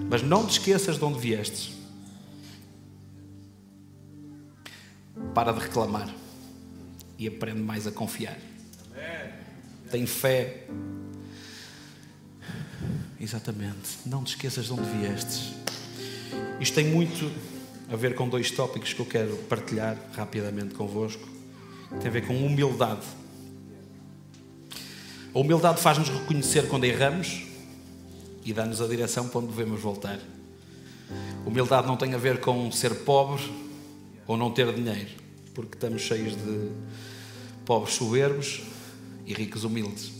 Mas 0.10 0.24
não 0.24 0.48
te 0.48 0.54
esqueças 0.54 0.98
de 0.98 1.04
onde 1.04 1.20
viestes. 1.20 1.78
Para 5.36 5.52
de 5.52 5.60
reclamar 5.60 6.10
e 7.18 7.28
aprende 7.28 7.60
mais 7.60 7.86
a 7.86 7.92
confiar. 7.92 8.38
Tem 9.92 10.06
fé. 10.06 10.66
Exatamente. 13.20 14.00
Não 14.06 14.24
te 14.24 14.30
esqueças 14.30 14.68
de 14.68 14.74
onde 14.74 14.90
viestes. 14.90 15.54
Isto 16.62 16.76
tem 16.76 16.86
muito 16.86 17.30
a 17.92 17.96
ver 17.96 18.16
com 18.16 18.30
dois 18.30 18.50
tópicos 18.52 18.94
que 18.94 19.02
eu 19.02 19.06
quero 19.06 19.36
partilhar 19.50 19.98
rapidamente 20.14 20.76
convosco. 20.76 21.28
Tem 22.00 22.08
a 22.08 22.12
ver 22.12 22.26
com 22.26 22.38
humildade. 22.46 23.06
A 25.34 25.40
humildade 25.40 25.82
faz-nos 25.82 26.10
reconhecer 26.10 26.68
quando 26.68 26.86
erramos 26.86 27.49
e 28.46 28.54
dá-nos 28.54 28.82
a 28.82 28.88
direção 28.88 29.28
para 29.28 29.40
onde 29.40 29.48
devemos 29.48 29.80
voltar. 29.80 30.20
Humildade 31.46 31.88
não 31.88 31.98
tem 31.98 32.14
a 32.14 32.18
ver 32.18 32.40
com 32.40 32.72
ser 32.72 32.94
pobre 33.04 33.44
ou 34.28 34.38
não 34.38 34.52
ter 34.52 34.72
dinheiro, 34.74 35.10
porque 35.54 35.76
estamos 35.76 36.02
cheios 36.02 36.36
de 36.36 36.70
pobres 37.66 37.96
soberbos 37.96 38.62
e 39.26 39.34
ricos 39.34 39.64
humildes. 39.64 40.12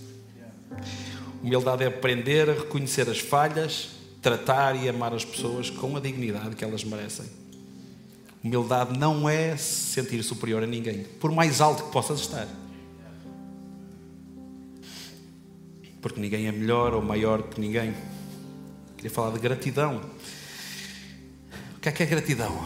Humildade 1.44 1.84
é 1.84 1.88
aprender 1.88 2.50
a 2.50 2.54
reconhecer 2.54 3.10
as 3.10 3.20
falhas, 3.20 3.90
tratar 4.22 4.76
e 4.76 4.90
amar 4.90 5.14
as 5.14 5.24
pessoas 5.24 5.70
com 5.70 5.96
a 5.96 6.00
dignidade 6.00 6.56
que 6.56 6.64
elas 6.64 6.84
merecem. 6.84 7.26
Humildade 8.44 8.98
não 8.98 9.28
é 9.28 9.56
se 9.58 9.94
sentir 9.94 10.24
superior 10.24 10.64
a 10.64 10.68
ninguém, 10.68 11.04
por 11.20 11.32
mais 11.32 11.62
alto 11.62 11.84
que 11.84 11.92
possas 11.92 12.20
estar. 12.22 12.48
Porque 16.02 16.20
ninguém 16.20 16.48
é 16.48 16.52
melhor 16.52 16.94
ou 16.94 17.02
maior 17.02 17.44
que 17.44 17.60
ninguém. 17.60 17.94
Queria 18.96 19.12
falar 19.12 19.32
de 19.32 19.40
gratidão. 19.40 20.02
O 21.76 21.80
que 21.80 21.90
é 21.90 21.92
que 21.92 22.04
é 22.04 22.06
gratidão? 22.06 22.64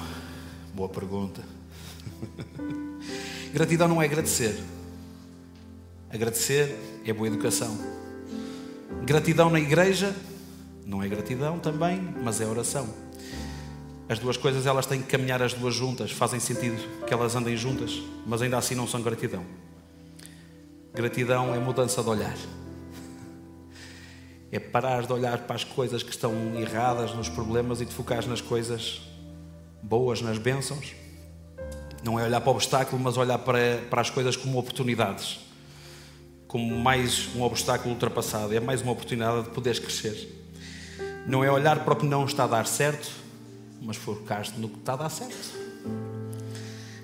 Boa 0.73 0.89
pergunta. 0.89 1.43
gratidão 3.53 3.87
não 3.87 4.01
é 4.01 4.05
agradecer. 4.05 4.59
Agradecer 6.09 6.75
é 7.05 7.13
boa 7.13 7.27
educação. 7.27 7.77
Gratidão 9.05 9.49
na 9.49 9.59
igreja 9.59 10.15
não 10.85 11.01
é 11.01 11.07
gratidão 11.07 11.59
também, 11.59 11.99
mas 12.23 12.39
é 12.39 12.45
oração. 12.45 12.87
As 14.07 14.19
duas 14.19 14.37
coisas 14.37 14.65
elas 14.65 14.85
têm 14.85 15.01
que 15.01 15.07
caminhar 15.07 15.41
as 15.41 15.53
duas 15.53 15.73
juntas, 15.73 16.11
fazem 16.11 16.39
sentido 16.39 16.77
que 17.05 17.13
elas 17.13 17.35
andem 17.35 17.55
juntas, 17.55 18.01
mas 18.25 18.41
ainda 18.41 18.57
assim 18.57 18.75
não 18.75 18.87
são 18.87 19.01
gratidão. 19.01 19.43
Gratidão 20.93 21.55
é 21.55 21.59
mudança 21.59 22.03
de 22.03 22.09
olhar. 22.09 22.37
É 24.53 24.59
parar 24.59 25.07
de 25.07 25.11
olhar 25.11 25.39
para 25.39 25.55
as 25.55 25.63
coisas 25.63 26.03
que 26.03 26.11
estão 26.11 26.31
erradas, 26.59 27.11
nos 27.15 27.27
problemas 27.27 27.81
e 27.81 27.85
de 27.85 27.91
focar 27.91 28.23
nas 28.27 28.39
coisas 28.39 29.01
boas, 29.81 30.21
nas 30.21 30.37
bênçãos. 30.37 30.93
Não 32.03 32.19
é 32.19 32.23
olhar 32.25 32.39
para 32.39 32.51
o 32.51 32.53
obstáculo, 32.53 33.01
mas 33.01 33.17
olhar 33.17 33.39
para, 33.39 33.79
para 33.89 34.01
as 34.01 34.11
coisas 34.11 34.37
como 34.37 34.59
oportunidades. 34.59 35.39
Como 36.47 36.77
mais 36.77 37.35
um 37.35 37.41
obstáculo 37.41 37.95
ultrapassado. 37.95 38.53
É 38.53 38.59
mais 38.59 38.83
uma 38.83 38.91
oportunidade 38.91 39.45
de 39.45 39.49
poderes 39.49 39.79
crescer. 39.79 40.29
Não 41.25 41.43
é 41.43 41.49
olhar 41.49 41.83
para 41.83 41.93
o 41.93 41.95
que 41.95 42.05
não 42.05 42.23
está 42.23 42.43
a 42.43 42.47
dar 42.47 42.67
certo, 42.67 43.09
mas 43.81 43.97
focaste 43.97 44.59
no 44.59 44.69
que 44.69 44.77
está 44.77 44.93
a 44.93 44.97
dar 44.97 45.09
certo. 45.09 45.57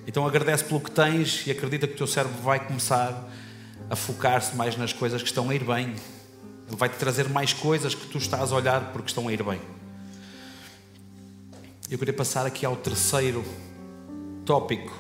Então 0.05 0.23
agradece 0.27 0.65
pelo 0.65 0.81
que 0.81 0.91
tens 0.91 1.47
e 1.47 1.49
acredita 1.49 1.87
que 1.87 1.95
o 1.95 1.97
teu 1.97 2.05
cérebro 2.05 2.39
vai 2.43 2.63
começar 2.63 3.27
a 3.89 3.95
focar-se 3.95 4.55
mais 4.55 4.77
nas 4.77 4.93
coisas 4.93 5.23
que 5.23 5.29
estão 5.29 5.49
a 5.49 5.55
ir 5.55 5.63
bem. 5.63 5.95
Vai 6.71 6.89
te 6.89 6.97
trazer 6.97 7.27
mais 7.27 7.51
coisas 7.51 7.95
que 7.95 8.07
tu 8.07 8.17
estás 8.17 8.51
a 8.51 8.55
olhar 8.55 8.91
porque 8.91 9.07
estão 9.07 9.27
a 9.27 9.33
ir 9.33 9.43
bem. 9.43 9.59
Eu 11.89 11.97
queria 11.97 12.13
passar 12.13 12.45
aqui 12.45 12.65
ao 12.65 12.75
terceiro 12.75 13.43
tópico: 14.45 14.93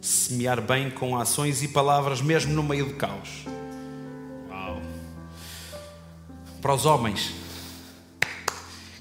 semear 0.00 0.60
bem 0.60 0.90
com 0.90 1.16
ações 1.16 1.62
e 1.62 1.68
palavras, 1.68 2.22
mesmo 2.22 2.54
no 2.54 2.62
meio 2.62 2.86
do 2.86 2.94
caos. 2.94 3.44
Para 6.60 6.74
os 6.74 6.86
homens 6.86 7.34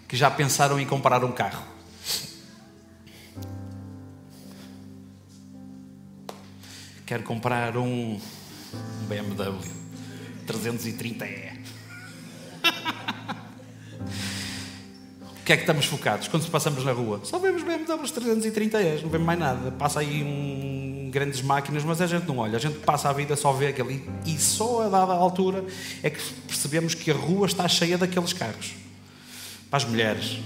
que 0.08 0.18
já 0.18 0.30
pensaram 0.30 0.80
em 0.80 0.86
comprar 0.86 1.24
um 1.24 1.32
carro. 1.32 1.64
Quero 7.06 7.24
comprar 7.24 7.78
um 7.78 8.20
BMW 9.08 9.81
330E. 10.52 11.62
O 15.42 15.44
que 15.44 15.54
é 15.54 15.58
que 15.58 15.64
estamos 15.64 15.86
focados? 15.86 16.28
Quando 16.28 16.48
passamos 16.50 16.86
na 16.86 16.92
rua, 16.92 17.20
só 17.24 17.40
vemos 17.40 17.64
BMWs 17.64 18.12
330E, 18.12 19.02
não 19.02 19.10
vemos 19.10 19.26
mais 19.26 19.40
nada. 19.40 19.72
Passa 19.72 20.00
aí 20.00 20.24
um, 20.24 21.10
grandes 21.12 21.42
máquinas, 21.42 21.84
mas 21.84 22.00
a 22.00 22.06
gente 22.08 22.28
não 22.28 22.38
olha. 22.38 22.58
A 22.58 22.60
gente 22.60 22.78
passa 22.80 23.10
a 23.10 23.14
vida 23.14 23.36
só 23.36 23.52
vê 23.52 23.68
aquele. 23.68 24.08
E 24.26 24.38
só 24.38 24.84
a 24.84 24.90
dada 24.90 25.14
altura 25.14 25.66
é 26.04 26.10
que 26.10 26.22
percebemos 26.48 26.94
que 26.94 27.10
a 27.10 27.16
rua 27.16 27.48
está 27.48 27.68
cheia 27.68 27.98
daqueles 27.98 28.34
carros. 28.34 28.74
Para 29.70 29.78
as 29.78 29.86
mulheres. 29.86 30.38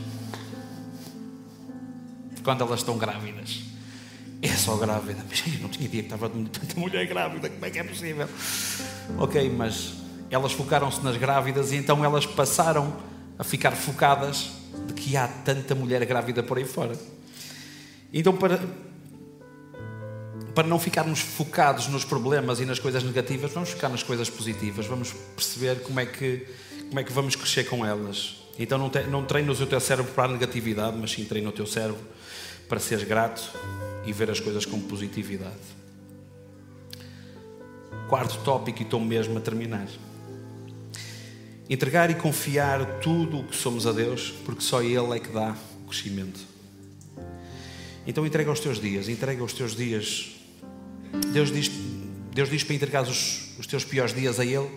Quando 2.44 2.64
elas 2.64 2.80
estão 2.80 2.98
grávidas. 2.98 3.65
É 4.42 4.50
só 4.50 4.76
grávida. 4.76 5.24
Mas 5.30 5.44
eu 5.48 5.62
não 5.62 5.70
tinha 5.70 5.86
ideia 5.86 6.04
que 6.04 6.14
estava 6.14 6.30
tanta 6.30 6.80
mulher 6.80 7.06
grávida. 7.08 7.50
Como 7.50 7.66
é 7.66 7.70
que 7.70 7.80
é 7.80 7.84
possível? 7.84 8.28
Ok, 9.18 9.50
mas 9.50 9.94
elas 10.30 10.52
focaram-se 10.52 11.02
nas 11.04 11.18
grávidas 11.18 11.72
e 11.72 11.76
então 11.76 12.04
elas 12.04 12.26
passaram 12.26 12.96
a 13.38 13.44
ficar 13.44 13.72
focadas 13.72 14.52
de 14.88 14.94
que 14.94 15.18
há 15.18 15.28
tanta 15.28 15.76
mulher 15.76 16.06
grávida 16.06 16.42
por 16.44 16.58
aí 16.58 16.66
fora. 16.66 16.98
Então, 18.14 18.36
para, 18.36 18.60
para 20.54 20.68
não 20.68 20.80
ficarmos 20.80 21.20
focados 21.20 21.88
nos 21.88 22.06
problemas 22.06 22.60
e 22.60 22.66
nas 22.66 22.80
coisas 22.80 23.04
negativas, 23.04 23.52
vamos 23.52 23.70
ficar 23.70 23.90
nas 23.90 24.04
coisas 24.04 24.30
positivas, 24.30 24.86
vamos 24.86 25.14
perceber 25.36 25.82
como 25.82 26.00
é 26.00 26.06
que, 26.06 26.46
como 26.88 27.00
é 27.00 27.04
que 27.04 27.12
vamos 27.12 27.36
crescer 27.36 27.66
com 27.66 27.86
elas. 27.86 28.38
Então, 28.58 28.78
não, 28.78 28.90
te, 28.90 29.04
não 29.04 29.26
treinas 29.26 29.60
o 29.60 29.66
teu 29.66 29.80
cérebro 29.80 30.12
para 30.14 30.26
a 30.26 30.28
negatividade, 30.30 30.98
mas 30.98 31.12
sim 31.12 31.26
treina 31.26 31.50
o 31.50 31.52
teu 31.52 31.68
cérebro 31.68 32.00
para 32.68 32.80
seres 32.80 33.08
grato 33.08 33.52
e 34.06 34.14
ver 34.14 34.30
as 34.30 34.40
coisas 34.40 34.66
com 34.66 34.80
positividade. 34.80 35.56
Quarto 38.10 38.38
tópico, 38.44 38.82
e 38.82 38.84
estou 38.84 39.00
mesmo 39.00 39.38
a 39.38 39.42
terminar. 39.42 39.88
Entregar 41.68 42.12
e 42.12 42.16
confiar 42.16 43.00
tudo 43.00 43.40
o 43.40 43.44
que 43.44 43.56
somos 43.56 43.88
a 43.88 43.92
Deus, 43.92 44.32
porque 44.46 44.62
só 44.62 44.82
Ele 44.84 45.16
é 45.16 45.20
que 45.20 45.30
dá 45.30 45.56
o 45.84 45.90
crescimento. 45.90 46.40
Então 48.06 48.26
entrega 48.26 48.52
os 48.52 48.60
teus 48.60 48.80
dias, 48.80 49.10
entrega 49.10 49.44
os 49.44 49.54
teus 49.54 49.76
dias. 49.76 50.36
Deus 51.34 51.52
diz, 51.52 51.72
Deus 52.32 52.50
diz 52.50 52.64
para 52.64 52.76
entregar 52.76 53.04
os, 53.04 53.58
os 53.58 53.66
teus 53.66 53.84
piores 53.84 54.14
dias 54.14 54.40
a 54.40 54.46
Ele, 54.46 54.70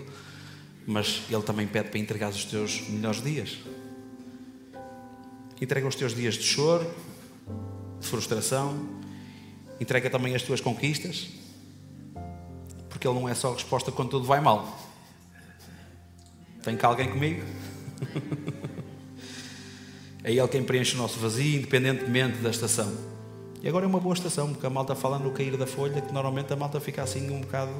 mas 0.87 1.23
Ele 1.31 1.43
também 1.43 1.67
pede 1.67 1.91
para 1.91 1.99
entregar 1.99 2.31
os 2.31 2.45
teus 2.47 2.89
melhores 2.89 3.23
dias. 3.23 3.59
Entrega 5.61 5.87
os 5.87 5.95
teus 5.95 6.15
dias 6.15 6.35
de 6.35 6.45
choro, 6.45 6.89
de 8.01 8.07
frustração, 8.07 8.89
entrega 9.81 10.09
também 10.11 10.35
as 10.35 10.43
tuas 10.43 10.61
conquistas, 10.61 11.29
porque 12.89 13.07
Ele 13.07 13.19
não 13.19 13.29
é 13.29 13.35
só 13.35 13.53
resposta 13.53 13.93
quando 13.93 14.11
tudo 14.11 14.25
vai 14.25 14.41
mal. 14.41 14.77
Tem 16.63 16.77
cá 16.77 16.89
alguém 16.89 17.09
comigo? 17.09 17.45
é 20.25 20.33
Ele 20.33 20.49
quem 20.49 20.63
preenche 20.63 20.95
o 20.95 20.99
nosso 20.99 21.19
vazio, 21.19 21.59
independentemente 21.59 22.39
da 22.39 22.51
estação. 22.51 22.93
E 23.63 23.69
agora 23.69 23.85
é 23.85 23.89
uma 23.89 24.01
boa 24.01 24.15
estação, 24.15 24.53
porque 24.53 24.67
a 24.67 24.71
malta 24.71 24.95
fala 24.95 25.19
no 25.19 25.33
cair 25.33 25.57
da 25.57 25.67
folha, 25.67 26.01
que 26.01 26.13
normalmente 26.13 26.53
a 26.53 26.57
malta 26.57 26.81
fica 26.81 27.03
assim 27.03 27.31
um 27.31 27.41
bocado 27.41 27.73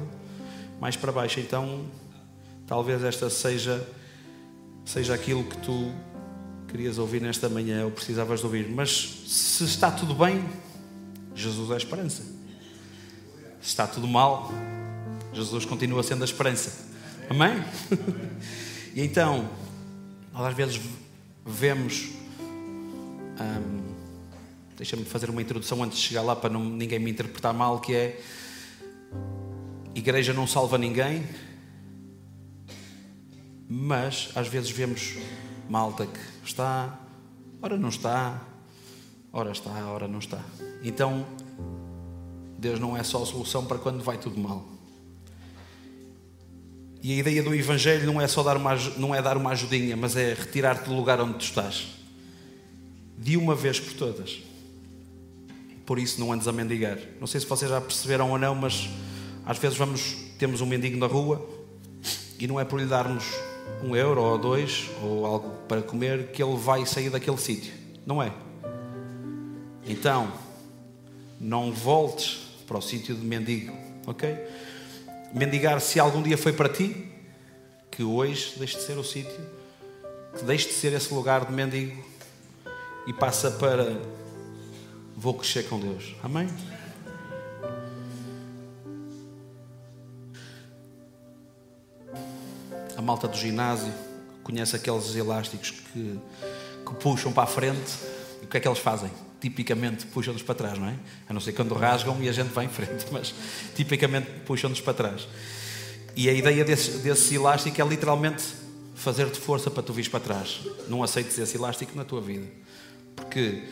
mais 0.79 0.95
para 0.95 1.11
baixo. 1.11 1.39
Então, 1.39 1.85
talvez 2.67 3.03
esta 3.03 3.29
seja, 3.29 3.87
seja 4.85 5.13
aquilo 5.13 5.43
que 5.43 5.57
tu 5.57 5.93
querias 6.69 6.97
ouvir 6.97 7.21
nesta 7.21 7.49
manhã 7.49 7.85
ou 7.85 7.91
precisavas 7.91 8.39
de 8.39 8.45
ouvir. 8.45 8.69
Mas 8.69 9.23
se 9.27 9.63
está 9.63 9.91
tudo 9.91 10.13
bem, 10.13 10.43
Jesus 11.35 11.71
é 11.71 11.73
a 11.73 11.77
esperança. 11.77 12.23
Se 13.61 13.67
está 13.67 13.87
tudo 13.87 14.07
mal, 14.07 14.51
Jesus 15.33 15.65
continua 15.65 16.03
sendo 16.03 16.21
a 16.21 16.25
esperança. 16.25 16.87
Amém? 17.29 17.63
E 18.95 19.01
então, 19.01 19.47
nós 20.33 20.47
às 20.47 20.55
vezes 20.55 20.81
vemos. 21.45 22.09
Hum, 23.39 23.79
Deixa-me 24.79 25.03
fazer 25.03 25.29
uma 25.29 25.41
introdução 25.41 25.83
antes 25.83 25.97
de 25.97 26.05
chegar 26.05 26.21
lá 26.21 26.33
para 26.35 26.49
não, 26.49 26.63
ninguém 26.63 26.99
me 26.99 27.11
interpretar 27.11 27.53
mal, 27.53 27.81
que 27.81 27.93
é 27.93 28.21
igreja 29.93 30.33
não 30.33 30.47
salva 30.47 30.77
ninguém, 30.77 31.27
mas 33.67 34.29
às 34.35 34.47
vezes 34.47 34.71
vemos 34.71 35.17
malta 35.69 36.07
que 36.07 36.19
está, 36.43 36.99
ora 37.61 37.77
não 37.77 37.89
está, 37.89 38.41
ora 39.31 39.51
está, 39.51 39.71
ora 39.87 40.07
não 40.07 40.17
está. 40.17 40.43
Então 40.83 41.25
Deus 42.57 42.79
não 42.79 42.97
é 42.97 43.03
só 43.03 43.21
a 43.21 43.25
solução 43.25 43.65
para 43.65 43.77
quando 43.77 44.03
vai 44.03 44.17
tudo 44.17 44.39
mal. 44.39 44.65
E 47.01 47.13
a 47.13 47.15
ideia 47.15 47.41
do 47.41 47.55
Evangelho 47.55 48.05
não 48.05 48.19
é 48.19 48.27
só 48.27 48.43
dar 48.43 48.57
uma, 48.57 48.75
não 48.97 49.15
é 49.15 49.21
dar 49.21 49.37
uma 49.37 49.51
ajudinha, 49.51 49.95
mas 49.95 50.17
é 50.17 50.33
retirar-te 50.33 50.89
do 50.89 50.95
lugar 50.95 51.21
onde 51.21 51.37
tu 51.37 51.45
estás. 51.45 51.87
De 53.17 53.37
uma 53.37 53.55
vez 53.55 53.79
por 53.79 53.93
todas. 53.93 54.41
Por 55.85 55.97
isso 55.97 56.19
não 56.19 56.33
andes 56.33 56.47
a 56.47 56.51
mendigar. 56.51 56.97
Não 57.19 57.27
sei 57.27 57.39
se 57.39 57.47
vocês 57.47 57.71
já 57.71 57.79
perceberam 57.79 58.31
ou 58.31 58.37
não, 58.37 58.53
mas 58.53 58.89
às 59.45 59.57
vezes 59.57 59.77
vamos, 59.77 60.15
temos 60.37 60.61
um 60.61 60.65
mendigo 60.65 60.97
na 60.97 61.07
rua 61.07 61.47
e 62.37 62.47
não 62.47 62.59
é 62.59 62.65
por 62.65 62.79
lhe 62.79 62.85
darmos 62.85 63.23
um 63.83 63.95
euro 63.95 64.21
ou 64.21 64.37
dois 64.37 64.89
ou 65.01 65.25
algo 65.25 65.49
para 65.67 65.81
comer 65.81 66.31
que 66.31 66.41
ele 66.43 66.57
vai 66.57 66.85
sair 66.85 67.09
daquele 67.09 67.37
sítio. 67.37 67.73
Não 68.05 68.21
é. 68.21 68.31
Então, 69.85 70.31
não 71.39 71.71
voltes 71.71 72.47
para 72.67 72.77
o 72.77 72.81
sítio 72.81 73.15
de 73.15 73.25
mendigo, 73.25 73.75
ok? 74.05 74.37
mendigar 75.33 75.79
se 75.79 75.99
algum 75.99 76.21
dia 76.21 76.37
foi 76.37 76.53
para 76.53 76.69
ti, 76.69 77.07
que 77.91 78.03
hoje 78.03 78.53
deixe 78.57 78.77
de 78.77 78.83
ser 78.83 78.97
o 78.97 79.03
sítio, 79.03 79.39
que 80.37 80.43
deixe 80.43 80.67
de 80.67 80.73
ser 80.73 80.93
esse 80.93 81.13
lugar 81.13 81.45
de 81.45 81.51
mendigo 81.51 82.03
e 83.07 83.13
passa 83.13 83.51
para 83.51 83.99
vou 85.15 85.33
crescer 85.33 85.63
com 85.63 85.79
Deus. 85.79 86.15
Amém? 86.23 86.47
Malta 93.09 93.27
do 93.27 93.35
ginásio 93.35 93.91
conhece 94.43 94.75
aqueles 94.75 95.15
elásticos 95.15 95.71
que, 95.71 96.19
que 96.85 96.93
puxam 97.01 97.31
para 97.33 97.41
a 97.41 97.47
frente 97.47 97.91
e 98.39 98.45
o 98.45 98.47
que 98.47 98.57
é 98.57 98.59
que 98.59 98.67
eles 98.67 98.77
fazem? 98.77 99.09
tipicamente 99.39 100.05
puxam-nos 100.07 100.43
para 100.43 100.53
trás, 100.53 100.77
não 100.77 100.85
é? 100.85 100.95
A 101.29 101.33
não 101.33 101.39
ser 101.39 101.53
quando 101.53 101.73
rasgam 101.73 102.21
e 102.21 102.27
a 102.27 102.31
gente 102.33 102.49
vai 102.49 102.65
em 102.65 102.69
frente, 102.69 103.05
mas 103.09 103.33
tipicamente 103.73 104.29
puxam-nos 104.45 104.81
para 104.81 104.93
trás. 104.93 105.27
E 106.13 106.29
a 106.29 106.33
ideia 106.33 106.65
desse, 106.65 106.97
desse 106.97 107.35
elástico 107.35 107.81
é 107.81 107.85
literalmente 107.85 108.43
fazer-te 108.95 109.39
força 109.39 109.71
para 109.71 109.81
tu 109.81 109.93
vires 109.93 110.09
para 110.09 110.19
trás. 110.19 110.59
Não 110.89 111.01
aceites 111.01 111.39
esse 111.39 111.55
elástico 111.55 111.95
na 111.95 112.03
tua 112.03 112.19
vida. 112.19 112.45
Porque, 113.15 113.63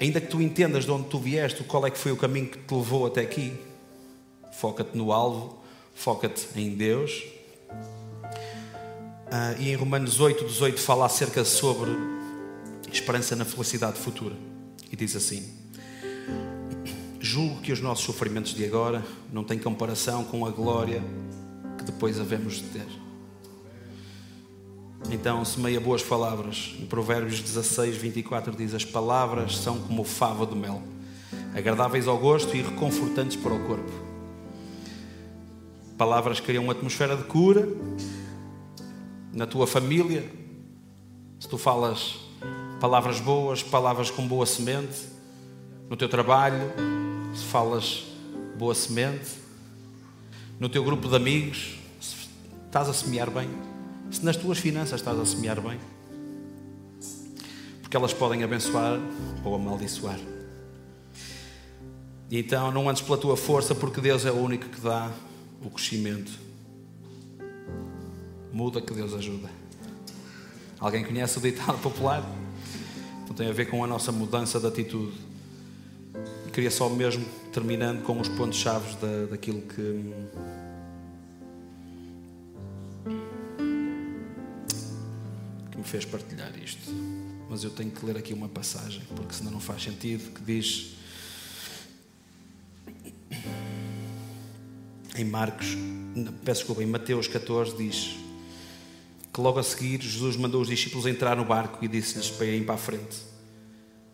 ainda 0.00 0.20
que 0.20 0.28
tu 0.28 0.40
entendas 0.40 0.84
de 0.84 0.90
onde 0.92 1.08
tu 1.08 1.18
vieste, 1.18 1.64
qual 1.64 1.84
é 1.84 1.90
que 1.90 1.98
foi 1.98 2.12
o 2.12 2.16
caminho 2.16 2.46
que 2.46 2.58
te 2.58 2.72
levou 2.72 3.06
até 3.06 3.22
aqui, 3.22 3.52
foca-te 4.52 4.96
no 4.96 5.12
alvo, 5.12 5.58
foca-te 5.96 6.46
em 6.54 6.76
Deus. 6.76 7.24
Ah, 9.28 9.54
e 9.58 9.70
em 9.70 9.74
Romanos 9.74 10.20
8, 10.20 10.44
18 10.44 10.80
fala 10.80 11.04
acerca 11.04 11.44
sobre 11.44 11.90
esperança 12.92 13.34
na 13.34 13.44
felicidade 13.44 13.98
futura. 13.98 14.36
E 14.90 14.94
diz 14.94 15.16
assim: 15.16 15.42
Julgo 17.18 17.60
que 17.60 17.72
os 17.72 17.80
nossos 17.80 18.04
sofrimentos 18.04 18.54
de 18.54 18.64
agora 18.64 19.04
não 19.32 19.42
têm 19.42 19.58
comparação 19.58 20.22
com 20.22 20.46
a 20.46 20.50
glória 20.50 21.02
que 21.76 21.84
depois 21.84 22.20
havemos 22.20 22.54
de 22.54 22.62
ter. 22.64 22.86
Então, 25.10 25.44
semeia 25.44 25.80
boas 25.80 26.02
palavras. 26.04 26.76
Em 26.80 26.86
Provérbios 26.86 27.40
16, 27.40 27.96
24 27.96 28.54
diz: 28.54 28.74
As 28.74 28.84
palavras 28.84 29.56
são 29.56 29.80
como 29.80 30.04
fava 30.04 30.46
do 30.46 30.54
mel, 30.54 30.80
agradáveis 31.52 32.06
ao 32.06 32.16
gosto 32.16 32.56
e 32.56 32.62
reconfortantes 32.62 33.36
para 33.36 33.52
o 33.52 33.66
corpo. 33.66 33.90
Palavras 35.98 36.38
criam 36.38 36.62
uma 36.62 36.74
atmosfera 36.74 37.16
de 37.16 37.24
cura 37.24 37.66
na 39.36 39.46
tua 39.46 39.66
família. 39.66 40.28
Se 41.38 41.46
tu 41.46 41.58
falas 41.58 42.16
palavras 42.80 43.20
boas, 43.20 43.62
palavras 43.62 44.10
com 44.10 44.26
boa 44.26 44.46
semente, 44.46 44.96
no 45.90 45.96
teu 45.96 46.08
trabalho, 46.08 46.72
se 47.34 47.44
falas 47.44 48.04
boa 48.58 48.74
semente, 48.74 49.30
no 50.58 50.70
teu 50.70 50.82
grupo 50.82 51.06
de 51.06 51.14
amigos, 51.14 51.78
se 52.00 52.28
estás 52.64 52.88
a 52.88 52.94
semear 52.94 53.30
bem, 53.30 53.50
se 54.10 54.24
nas 54.24 54.36
tuas 54.36 54.58
finanças 54.58 55.00
estás 55.00 55.18
a 55.18 55.26
semear 55.26 55.60
bem, 55.60 55.78
porque 57.82 57.94
elas 57.94 58.14
podem 58.14 58.42
abençoar 58.42 58.98
ou 59.44 59.54
amaldiçoar. 59.54 60.18
E 62.30 62.38
então 62.38 62.72
não 62.72 62.88
andes 62.88 63.02
pela 63.02 63.18
tua 63.18 63.36
força, 63.36 63.74
porque 63.74 64.00
Deus 64.00 64.24
é 64.24 64.32
o 64.32 64.36
único 64.36 64.64
que 64.70 64.80
dá 64.80 65.12
o 65.62 65.70
crescimento. 65.70 66.45
Muda 68.56 68.80
que 68.80 68.94
Deus 68.94 69.12
ajuda. 69.12 69.50
Alguém 70.80 71.04
conhece 71.04 71.36
o 71.36 71.42
ditado 71.42 71.76
popular? 71.76 72.24
Então 73.22 73.36
tem 73.36 73.50
a 73.50 73.52
ver 73.52 73.66
com 73.66 73.84
a 73.84 73.86
nossa 73.86 74.10
mudança 74.10 74.58
de 74.58 74.66
atitude. 74.66 75.12
Queria 76.54 76.70
só 76.70 76.88
mesmo, 76.88 77.22
terminando 77.52 78.02
com 78.02 78.18
os 78.18 78.30
pontos-chave 78.30 78.96
da, 78.96 79.26
daquilo 79.26 79.60
que. 79.60 80.14
que 85.70 85.76
me 85.76 85.84
fez 85.84 86.06
partilhar 86.06 86.50
isto. 86.58 86.90
Mas 87.50 87.62
eu 87.62 87.68
tenho 87.68 87.90
que 87.90 88.06
ler 88.06 88.16
aqui 88.16 88.32
uma 88.32 88.48
passagem, 88.48 89.02
porque 89.14 89.34
senão 89.34 89.52
não 89.52 89.60
faz 89.60 89.82
sentido, 89.82 90.32
que 90.32 90.40
diz. 90.40 90.96
Em 95.14 95.26
Marcos, 95.26 95.76
peço 96.42 96.60
desculpa, 96.60 96.82
em 96.82 96.86
Mateus 96.86 97.28
14 97.28 97.76
diz 97.76 98.25
que 99.36 99.40
logo 99.42 99.58
a 99.58 99.62
seguir 99.62 100.00
Jesus 100.00 100.34
mandou 100.34 100.62
os 100.62 100.68
discípulos 100.68 101.04
entrar 101.04 101.36
no 101.36 101.44
barco 101.44 101.84
e 101.84 101.88
disse-lhes 101.88 102.30
para 102.30 102.46
irem 102.46 102.64
para 102.64 102.76
a 102.76 102.78
frente, 102.78 103.18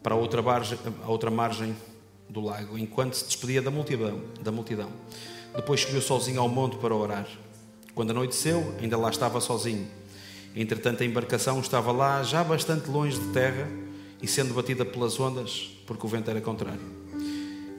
para 0.02 0.16
a 0.16 0.18
outra, 0.18 0.42
margem, 0.42 0.76
a 1.00 1.08
outra 1.08 1.30
margem 1.30 1.76
do 2.28 2.40
lago, 2.40 2.76
enquanto 2.76 3.14
se 3.14 3.26
despedia 3.26 3.62
da 3.62 3.70
multidão, 3.70 4.20
da 4.40 4.50
multidão. 4.50 4.90
Depois 5.54 5.82
subiu 5.82 6.02
sozinho 6.02 6.40
ao 6.40 6.48
monte 6.48 6.76
para 6.78 6.92
orar. 6.92 7.28
Quando 7.94 8.10
anoiteceu, 8.10 8.74
ainda 8.80 8.98
lá 8.98 9.10
estava 9.10 9.40
sozinho. 9.40 9.86
Entretanto, 10.56 11.04
a 11.04 11.06
embarcação 11.06 11.60
estava 11.60 11.92
lá, 11.92 12.20
já 12.24 12.42
bastante 12.42 12.90
longe 12.90 13.16
de 13.16 13.28
terra 13.28 13.70
e 14.20 14.26
sendo 14.26 14.52
batida 14.52 14.84
pelas 14.84 15.20
ondas, 15.20 15.70
porque 15.86 16.04
o 16.04 16.08
vento 16.08 16.32
era 16.32 16.40
contrário. 16.40 16.82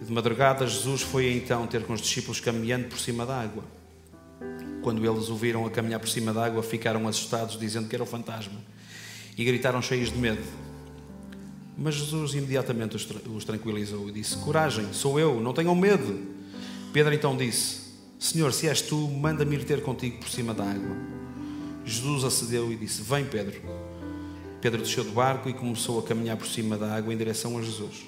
De 0.02 0.14
madrugada, 0.14 0.66
Jesus 0.66 1.02
foi 1.02 1.34
então 1.34 1.68
ter 1.68 1.84
com 1.84 1.92
os 1.92 2.00
discípulos 2.00 2.40
caminhando 2.40 2.88
por 2.88 3.00
cima 3.00 3.26
da 3.26 3.38
água. 3.42 3.83
Quando 4.82 5.06
eles 5.06 5.30
o 5.30 5.36
viram 5.36 5.66
a 5.66 5.70
caminhar 5.70 6.00
por 6.00 6.10
cima 6.10 6.34
da 6.34 6.46
água, 6.46 6.62
ficaram 6.62 7.08
assustados, 7.08 7.58
dizendo 7.58 7.88
que 7.88 7.96
era 7.96 8.04
o 8.04 8.08
fantasma, 8.08 8.60
e 9.38 9.44
gritaram 9.44 9.82
cheios 9.82 10.12
de 10.12 10.18
medo. 10.18 10.44
Mas 11.78 11.96
Jesus 11.96 12.34
imediatamente 12.36 12.96
os 12.96 13.46
tranquilizou 13.46 14.10
e 14.10 14.12
disse: 14.12 14.38
Coragem, 14.38 14.92
sou 14.94 15.20
eu, 15.20 15.40
não 15.40 15.54
tenham 15.54 15.74
medo. 15.74 16.20
Pedro 16.92 17.14
então 17.14 17.36
disse: 17.36 17.82
Senhor, 18.20 18.54
se 18.54 18.68
és 18.68 18.82
tu, 18.82 19.08
manda-me 19.10 19.56
ir 19.56 19.66
ter 19.66 19.82
contigo 19.82 20.20
por 20.20 20.30
cima 20.30 20.54
da 20.54 20.64
água. 20.64 20.96
Jesus 21.84 22.24
acedeu 22.24 22.72
e 22.72 22.76
disse: 22.76 23.02
Vem, 23.02 23.26
Pedro. 23.26 23.60
Pedro 24.62 24.82
desceu 24.82 25.04
do 25.04 25.12
barco 25.12 25.50
e 25.50 25.54
começou 25.54 26.00
a 26.00 26.04
caminhar 26.04 26.38
por 26.38 26.48
cima 26.48 26.78
da 26.78 26.96
água 26.96 27.14
em 27.14 27.18
direção 27.18 27.58
a 27.58 27.62
Jesus. 27.62 28.06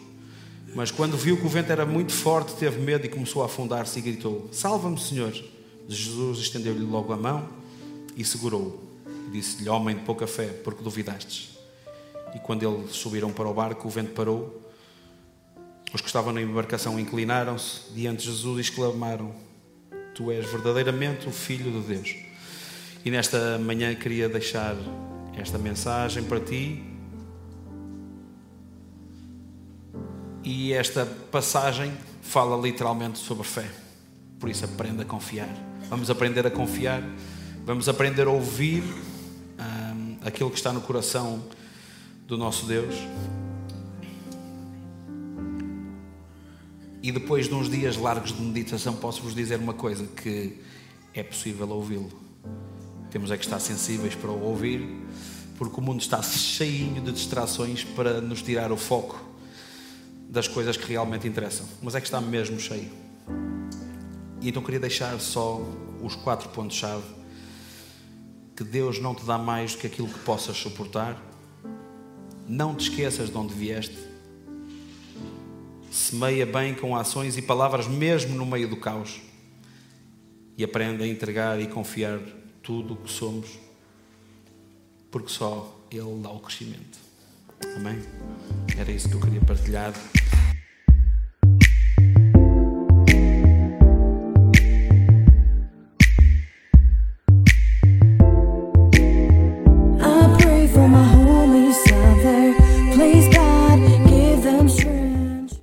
Mas 0.74 0.91
quando 0.91 1.17
viu 1.17 1.36
que 1.36 1.45
o 1.45 1.50
vento 1.50 1.71
era 1.71 1.86
muito 1.86 2.13
forte, 2.13 2.54
teve 2.56 2.80
medo 2.80 3.06
e 3.06 3.10
começou 3.10 3.41
a 3.41 3.45
afundar-se 3.45 3.98
e 4.00 4.02
gritou: 4.02 4.48
Salva-me, 4.52 5.00
Senhor. 5.00 5.34
Jesus 5.88 6.39
estendeu-lhe 6.39 6.84
logo 6.86 7.13
a 7.13 7.17
mão 7.17 7.48
e 8.15 8.24
segurou-o. 8.24 8.84
Disse-lhe: 9.32 9.69
Homem 9.69 9.95
de 9.95 10.04
pouca 10.04 10.28
fé, 10.28 10.48
porque 10.48 10.84
duvidastes? 10.84 11.56
E 12.34 12.39
quando 12.39 12.63
eles 12.63 12.95
subiram 12.95 13.32
para 13.32 13.48
o 13.48 13.54
barco, 13.54 13.88
o 13.88 13.91
vento 13.91 14.12
parou. 14.12 14.62
Os 15.93 16.02
que 16.02 16.08
estavam 16.08 16.34
na 16.34 16.41
embarcação 16.41 17.00
inclinaram-se 17.00 17.93
diante 17.93 18.24
de 18.24 18.32
Jesus 18.32 18.58
e 18.58 18.62
exclamaram: 18.62 19.34
Tu 20.13 20.32
és 20.32 20.45
verdadeiramente 20.45 21.28
o 21.28 21.32
Filho 21.32 21.71
de 21.71 21.88
Deus. 21.88 22.15
E 23.04 23.12
nesta 23.12 23.58
manhã 23.60 23.93
queria 23.95 24.28
deixar 24.28 24.76
esta 25.38 25.58
mensagem 25.58 26.24
para 26.24 26.39
ti. 26.39 26.84
E 30.43 30.74
esta 30.74 31.06
passagem 31.06 31.91
fala 32.21 32.60
literalmente 32.62 33.17
sobre 33.19 33.43
fé. 33.43 33.85
Por 34.39 34.50
isso, 34.50 34.65
aprenda 34.65 35.04
a 35.04 35.06
confiar. 35.06 35.50
Vamos 35.89 36.10
aprender 36.10 36.45
a 36.48 36.52
confiar, 36.52 37.04
vamos 37.63 37.88
aprender 37.88 38.26
a 38.26 38.32
ouvir 38.32 38.84
um, 38.84 40.17
aquilo 40.26 40.50
que 40.50 40.58
está 40.58 40.74
no 40.74 40.82
coração 40.82 41.43
do 42.28 42.38
nosso 42.38 42.65
Deus. 42.65 42.95
E 47.04 47.12
depois 47.12 47.48
de 47.48 47.54
uns 47.54 47.69
dias 47.69 47.98
largos 47.98 48.36
de 48.36 48.41
meditação, 48.41 48.95
posso-vos 48.95 49.36
dizer 49.36 49.60
uma 49.60 49.76
coisa: 49.76 50.08
que 50.08 50.60
é 51.13 51.21
possível 51.21 51.69
ouvi-lo. 51.69 52.12
Temos 53.12 53.30
é 53.30 53.38
que 53.38 53.45
estar 53.45 53.60
sensíveis 53.60 54.15
para 54.15 54.32
o 54.32 54.43
ouvir, 54.43 54.86
porque 55.58 55.80
o 55.80 55.84
mundo 55.84 56.02
está 56.02 56.21
cheio 56.24 57.00
de 57.00 57.12
distrações 57.12 57.84
para 57.84 58.19
nos 58.19 58.41
tirar 58.41 58.71
o 58.71 58.78
foco 58.78 59.24
das 60.28 60.48
coisas 60.48 60.76
que 60.76 60.88
realmente 60.88 61.28
interessam. 61.28 61.67
Mas 61.82 61.93
é 61.93 62.02
que 62.02 62.08
está 62.08 62.19
mesmo 62.19 62.60
cheio. 62.60 63.05
E 64.46 64.50
então 64.50 64.62
queria 64.62 64.80
deixar 64.80 65.20
só 65.20 65.60
os 66.04 66.16
quatro 66.16 66.48
pontos-chave. 66.50 67.04
Que 68.56 68.64
Deus 68.64 69.00
não 69.00 69.16
te 69.16 69.26
dá 69.26 69.40
mais 69.40 69.74
do 69.74 69.80
que 69.80 69.88
aquilo 69.88 70.08
que 70.08 70.20
possas 70.20 70.56
suportar. 70.56 71.20
Não 72.48 72.76
te 72.76 72.92
esqueças 72.92 73.32
de 73.32 73.36
onde 73.36 73.56
vieste. 73.56 73.98
Semeia 75.90 76.46
bem 76.46 76.76
com 76.76 76.96
ações 76.96 77.38
e 77.38 77.42
palavras, 77.42 77.88
mesmo 77.88 78.36
no 78.36 78.46
meio 78.46 78.70
do 78.70 78.78
caos. 78.78 79.20
E 80.56 80.64
aprenda 80.64 81.04
a 81.04 81.08
entregar 81.08 81.60
e 81.60 81.66
confiar 81.66 82.20
tudo 82.62 82.94
o 82.94 82.98
que 82.98 83.10
somos, 83.10 83.50
porque 85.10 85.30
só 85.30 85.76
Ele 85.90 86.22
dá 86.22 86.30
o 86.30 86.40
crescimento. 86.40 87.00
Amém? 87.78 88.00
Era 88.78 88.92
isso 88.92 89.10
que 89.10 89.16
eu 89.16 89.22
queria 89.22 89.42
partilhar. 89.42 89.92